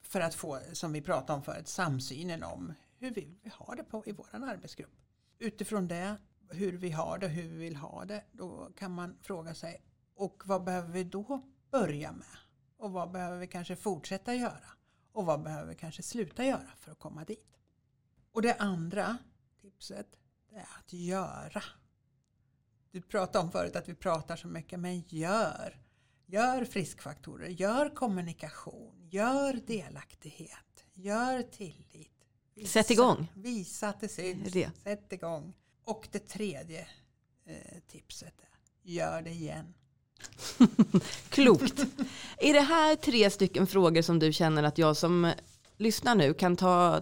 För 0.09 0.21
att 0.21 0.35
få, 0.35 0.59
som 0.73 0.93
vi 0.93 1.01
pratade 1.01 1.37
om 1.37 1.43
förut, 1.43 1.67
samsynen 1.67 2.43
om 2.43 2.73
hur 2.97 3.11
vill 3.11 3.35
vi 3.43 3.49
ha 3.49 3.75
det 3.75 3.83
på, 3.83 4.03
i 4.05 4.11
vår 4.11 4.27
arbetsgrupp. 4.31 4.95
Utifrån 5.39 5.87
det, 5.87 6.15
hur 6.49 6.77
vi 6.77 6.91
har 6.91 7.17
det, 7.17 7.27
hur 7.27 7.49
vi 7.49 7.57
vill 7.57 7.75
ha 7.75 8.05
det, 8.05 8.23
då 8.31 8.71
kan 8.77 8.91
man 8.91 9.17
fråga 9.21 9.55
sig 9.55 9.83
och 10.15 10.43
vad 10.45 10.63
behöver 10.63 10.89
vi 10.89 11.03
då 11.03 11.41
börja 11.71 12.11
med? 12.11 12.37
Och 12.77 12.91
vad 12.91 13.11
behöver 13.11 13.37
vi 13.37 13.47
kanske 13.47 13.75
fortsätta 13.75 14.33
göra? 14.33 14.65
Och 15.11 15.25
vad 15.25 15.43
behöver 15.43 15.69
vi 15.69 15.75
kanske 15.75 16.03
sluta 16.03 16.45
göra 16.45 16.71
för 16.77 16.91
att 16.91 16.99
komma 16.99 17.23
dit? 17.23 17.57
Och 18.31 18.41
det 18.41 18.53
andra 18.53 19.17
tipset 19.61 20.07
är 20.51 20.67
att 20.79 20.93
göra. 20.93 21.63
Du 22.91 23.01
pratade 23.01 23.45
om 23.45 23.51
förut 23.51 23.75
att 23.75 23.89
vi 23.89 23.95
pratar 23.95 24.35
så 24.35 24.47
mycket, 24.47 24.79
men 24.79 24.99
gör. 24.99 25.81
Gör 26.25 26.65
friskfaktorer, 26.65 27.47
gör 27.47 27.95
kommunikation, 27.95 28.98
gör 29.09 29.53
delaktighet, 29.67 30.85
gör 30.93 31.41
tillit. 31.41 32.11
Visa, 32.55 32.69
Sätt 32.69 32.91
igång. 32.91 33.27
Visa 33.33 33.89
att 33.89 34.01
det 34.01 34.09
syns. 34.09 34.53
Det. 34.53 34.71
Sätt 34.83 35.13
igång. 35.13 35.53
Och 35.83 36.07
det 36.11 36.27
tredje 36.27 36.87
eh, 37.45 37.79
tipset 37.87 38.33
är 38.41 38.49
gör 38.89 39.21
det 39.21 39.29
igen. 39.29 39.73
Klokt. 41.29 41.85
är 42.37 42.53
det 42.53 42.61
här 42.61 42.95
tre 42.95 43.29
stycken 43.29 43.67
frågor 43.67 44.01
som 44.01 44.19
du 44.19 44.33
känner 44.33 44.63
att 44.63 44.77
jag 44.77 44.97
som 44.97 45.31
lyssnar 45.77 46.15
nu 46.15 46.33
kan 46.33 46.55
ta 46.55 47.01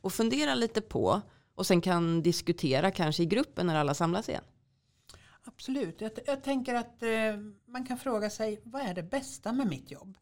och 0.00 0.12
fundera 0.12 0.54
lite 0.54 0.80
på 0.80 1.20
och 1.54 1.66
sen 1.66 1.80
kan 1.80 2.22
diskutera 2.22 2.90
kanske 2.90 3.22
i 3.22 3.26
gruppen 3.26 3.66
när 3.66 3.76
alla 3.76 3.94
samlas 3.94 4.28
igen? 4.28 4.44
Absolut. 5.44 6.00
Jag, 6.00 6.12
jag 6.26 6.42
tänker 6.42 6.74
att 6.74 7.02
eh, 7.02 7.36
man 7.66 7.86
kan 7.86 7.98
fråga 7.98 8.30
sig 8.30 8.60
vad 8.64 8.82
är 8.82 8.94
det 8.94 9.02
bästa 9.02 9.52
med 9.52 9.66
mitt 9.66 9.90
jobb? 9.90 10.16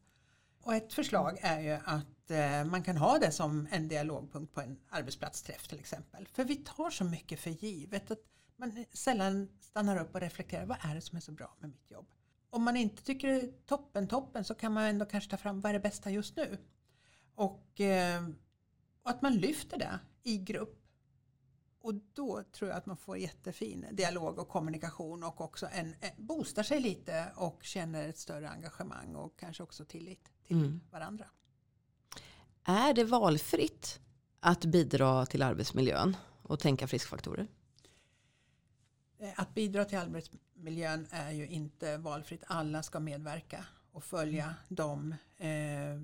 Och 0.67 0.75
ett 0.75 0.93
förslag 0.93 1.37
är 1.41 1.59
ju 1.59 1.79
att 1.85 2.31
eh, 2.31 2.65
man 2.65 2.83
kan 2.83 2.97
ha 2.97 3.17
det 3.19 3.31
som 3.31 3.67
en 3.71 3.87
dialogpunkt 3.87 4.53
på 4.53 4.61
en 4.61 4.79
arbetsplatsträff 4.89 5.67
till 5.67 5.79
exempel. 5.79 6.27
För 6.27 6.43
vi 6.43 6.55
tar 6.55 6.89
så 6.89 7.03
mycket 7.03 7.39
för 7.39 7.49
givet 7.49 8.11
att 8.11 8.19
man 8.57 8.85
sällan 8.93 9.49
stannar 9.59 10.01
upp 10.01 10.15
och 10.15 10.21
reflekterar 10.21 10.65
vad 10.65 10.77
är 10.81 10.95
det 10.95 11.01
som 11.01 11.17
är 11.17 11.21
så 11.21 11.31
bra 11.31 11.55
med 11.59 11.69
mitt 11.69 11.91
jobb? 11.91 12.07
Om 12.49 12.63
man 12.63 12.77
inte 12.77 13.03
tycker 13.03 13.27
det 13.27 13.41
är 13.41 13.51
toppen 13.65 14.07
toppen 14.07 14.43
så 14.43 14.55
kan 14.55 14.73
man 14.73 14.83
ändå 14.83 15.05
kanske 15.05 15.29
ta 15.31 15.37
fram 15.37 15.61
vad 15.61 15.69
är 15.69 15.73
det 15.73 15.79
bästa 15.79 16.09
just 16.09 16.35
nu? 16.35 16.57
Och 17.35 17.81
eh, 17.81 18.27
och 19.03 19.09
att 19.09 19.21
man 19.21 19.35
lyfter 19.35 19.77
det 19.77 19.99
i 20.23 20.37
grupp. 20.37 20.76
Och 21.81 21.93
då 22.13 22.43
tror 22.51 22.69
jag 22.69 22.77
att 22.77 22.85
man 22.85 22.97
får 22.97 23.17
jättefin 23.17 23.85
dialog 23.91 24.39
och 24.39 24.47
kommunikation 24.47 25.23
och 25.23 25.41
också 25.41 25.67
en, 25.71 25.95
en 26.01 26.11
boostar 26.17 26.63
sig 26.63 26.79
lite 26.79 27.31
och 27.35 27.63
känner 27.63 28.09
ett 28.09 28.17
större 28.17 28.49
engagemang 28.49 29.15
och 29.15 29.39
kanske 29.39 29.63
också 29.63 29.85
tillit 29.85 30.31
till 30.47 30.57
mm. 30.57 30.81
varandra. 30.91 31.25
Är 32.63 32.93
det 32.93 33.03
valfritt 33.03 33.99
att 34.39 34.65
bidra 34.65 35.25
till 35.25 35.41
arbetsmiljön 35.41 36.17
och 36.41 36.59
tänka 36.59 36.87
friskfaktorer? 36.87 37.47
Eh, 39.19 39.29
att 39.35 39.53
bidra 39.53 39.85
till 39.85 39.97
arbets, 39.97 40.31
arbetsmiljön 40.57 41.07
är 41.11 41.31
ju 41.31 41.47
inte 41.47 41.97
valfritt. 41.97 42.43
Alla 42.47 42.83
ska 42.83 42.99
medverka 42.99 43.65
och 43.91 44.03
följa 44.03 44.55
de 44.69 45.15
eh, 45.37 46.01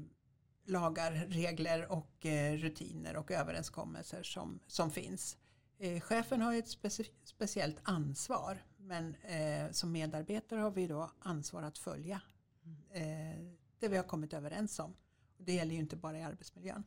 lagar, 0.65 1.11
regler 1.11 1.91
och 1.91 2.25
eh, 2.25 2.53
rutiner 2.53 3.15
och 3.17 3.31
överenskommelser 3.31 4.23
som, 4.23 4.59
som 4.67 4.91
finns. 4.91 5.37
Eh, 5.83 6.01
chefen 6.01 6.41
har 6.41 6.53
ju 6.53 6.59
ett 6.59 6.69
speci 6.69 7.05
speciellt 7.23 7.77
ansvar 7.83 8.63
men 8.77 9.15
eh, 9.15 9.71
som 9.71 9.91
medarbetare 9.91 10.59
har 10.59 10.71
vi 10.71 10.87
då 10.87 11.11
ansvar 11.19 11.63
att 11.63 11.77
följa 11.77 12.21
eh, 12.93 13.03
det 13.79 13.87
vi 13.87 13.97
har 13.97 14.03
kommit 14.03 14.33
överens 14.33 14.79
om. 14.79 14.95
Det 15.37 15.53
gäller 15.53 15.73
ju 15.73 15.79
inte 15.79 15.95
bara 15.95 16.19
i 16.19 16.23
arbetsmiljön. 16.23 16.83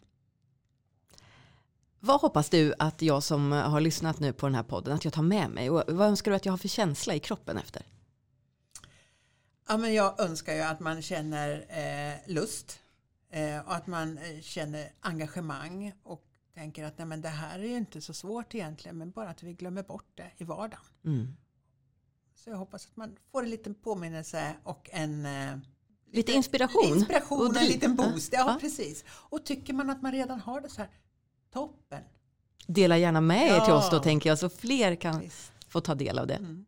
Vad 2.01 2.21
hoppas 2.21 2.51
du 2.51 2.75
att 2.79 3.03
jag 3.03 3.23
som 3.23 3.53
har 3.53 3.81
lyssnat 3.81 4.21
nu 4.21 4.33
på 4.33 4.47
den 4.47 4.55
här 4.55 4.63
podden, 4.63 4.95
att 4.95 5.05
jag 5.05 5.13
tar 5.13 5.23
med 5.23 5.51
mig? 5.51 5.71
Och 5.71 5.83
vad 5.89 6.09
önskar 6.09 6.31
du 6.31 6.37
att 6.37 6.45
jag 6.45 6.53
har 6.53 6.59
för 6.59 6.69
känsla 6.69 7.15
i 7.15 7.21
kroppen 7.21 7.59
efter? 7.59 7.83
Ja, 9.69 9.77
men 9.77 9.95
jag 9.95 10.21
önskar 10.21 10.55
ju 10.55 10.61
att 10.61 10.81
man 10.81 11.03
känner 11.03 11.67
eh, 11.69 12.33
lust 12.33 12.81
eh, 13.31 13.59
och 13.59 13.75
att 13.75 13.87
man 13.87 14.19
eh, 14.19 14.41
känner 14.41 14.93
engagemang 15.01 15.93
och 16.03 16.26
tänker 16.57 16.85
att 16.85 16.99
nej, 16.99 17.07
men 17.07 17.21
det 17.21 17.29
här 17.29 17.59
är 17.59 17.65
ju 17.65 17.77
inte 17.77 18.01
så 18.01 18.15
svårt 18.15 18.55
egentligen 18.55 18.99
men 18.99 19.11
bara 19.11 19.29
att 19.29 19.43
vi 19.43 19.53
glömmer 19.53 19.83
bort 19.83 20.11
det 20.15 20.31
i 20.37 20.45
vardagen. 20.45 20.85
Mm. 21.05 21.37
Så 22.35 22.51
jag 22.51 22.57
hoppas 22.57 22.87
att 22.87 22.97
man 22.97 23.17
får 23.33 23.43
en 23.43 23.51
liten 23.51 23.75
påminnelse 23.75 24.55
och 24.63 24.91
en 24.93 25.27
eh, 25.27 25.59
Lite 26.13 26.33
inspiration. 26.33 26.85
Inspiration, 26.99 27.51
och 27.51 27.57
en 27.57 27.65
liten 27.67 27.97
boost. 27.97 28.33
Ja, 28.33 28.39
Ja. 28.39 28.59
precis. 28.61 29.05
Och 29.09 29.45
tycker 29.45 29.73
man 29.73 29.91
att 29.91 30.03
man 30.03 30.13
redan 30.13 30.41
har 30.41 30.61
det 30.61 30.69
så 30.69 30.77
här, 30.81 30.91
toppen. 31.53 32.03
Dela 32.67 32.99
gärna 32.99 33.21
med 33.21 33.43
er 33.47 33.61
till 33.61 33.69
Ja. 33.69 33.79
oss 33.79 33.91
då 33.91 33.99
tänker 34.01 34.29
jag, 34.31 34.39
så 34.39 34.49
fler 34.49 34.95
kan 34.95 35.21
Visst. 35.21 35.53
få 35.69 35.81
ta 35.81 35.95
del 35.95 36.19
av 36.19 36.27
det. 36.27 36.35
Mm. 36.35 36.67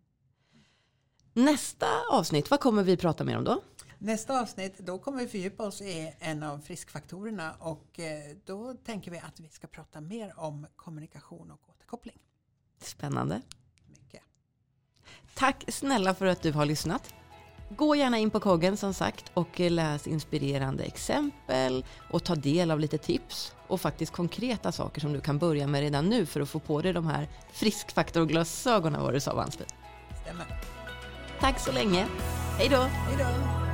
Nästa 1.33 1.87
avsnitt, 2.11 2.51
vad 2.51 2.61
kommer 2.61 2.83
vi 2.83 2.97
prata 2.97 3.25
mer 3.25 3.37
om 3.39 3.45
då? 3.45 3.63
Nästa 4.01 4.41
avsnitt, 4.41 4.79
då 4.79 4.99
kommer 4.99 5.19
vi 5.19 5.29
fördjupa 5.29 5.67
oss 5.67 5.81
i 5.81 6.15
en 6.19 6.43
av 6.43 6.59
friskfaktorerna 6.59 7.55
och 7.59 8.01
eh, 8.01 8.37
då 8.45 8.75
tänker 8.75 9.11
vi 9.11 9.19
att 9.19 9.41
vi 9.41 9.49
ska 9.49 9.67
prata 9.67 10.01
mer 10.01 10.33
om 10.37 10.67
kommunikation 10.77 11.51
och 11.51 11.61
återkoppling. 11.71 12.19
Spännande. 12.81 13.43
Mycket. 13.87 14.23
Tack 15.35 15.65
snälla 15.69 16.15
för 16.15 16.27
att 16.27 16.43
du 16.43 16.53
har 16.53 16.67
lyssnat. 16.67 17.15
Gå 17.77 17.97
gärna 17.97 18.19
in 18.19 18.31
på 18.31 18.41
Koggen 18.41 18.77
som 18.77 18.95
sagt 18.95 19.31
och 19.35 19.61
läs 19.61 20.07
inspirerande 20.07 20.85
exempel 20.85 21.85
och 22.11 22.25
ta 22.25 22.35
del 22.35 22.71
av 22.71 22.81
lite 22.81 22.99
tips 22.99 23.55
och 23.67 23.81
faktiskt 23.81 24.13
konkreta 24.13 24.73
saker 24.73 25.01
som 25.01 25.13
du 25.13 25.21
kan 25.21 25.39
börja 25.39 25.67
med 25.67 25.81
redan 25.81 26.09
nu 26.09 26.27
för 26.27 26.41
att 26.41 26.49
få 26.49 26.61
på 26.61 26.83
dig 26.83 26.93
de 26.93 27.07
här 27.07 27.29
friskfaktorglasögonen 27.53 29.03
vad 29.03 29.15
du 29.15 29.21
sa. 29.21 29.47
Stämmer. 29.51 30.47
Tack 31.41 31.61
så 31.61 31.73
länge. 31.73 32.07
Hej 32.59 32.69
då! 32.69 32.81
Hej 32.81 33.17
då! 33.19 33.68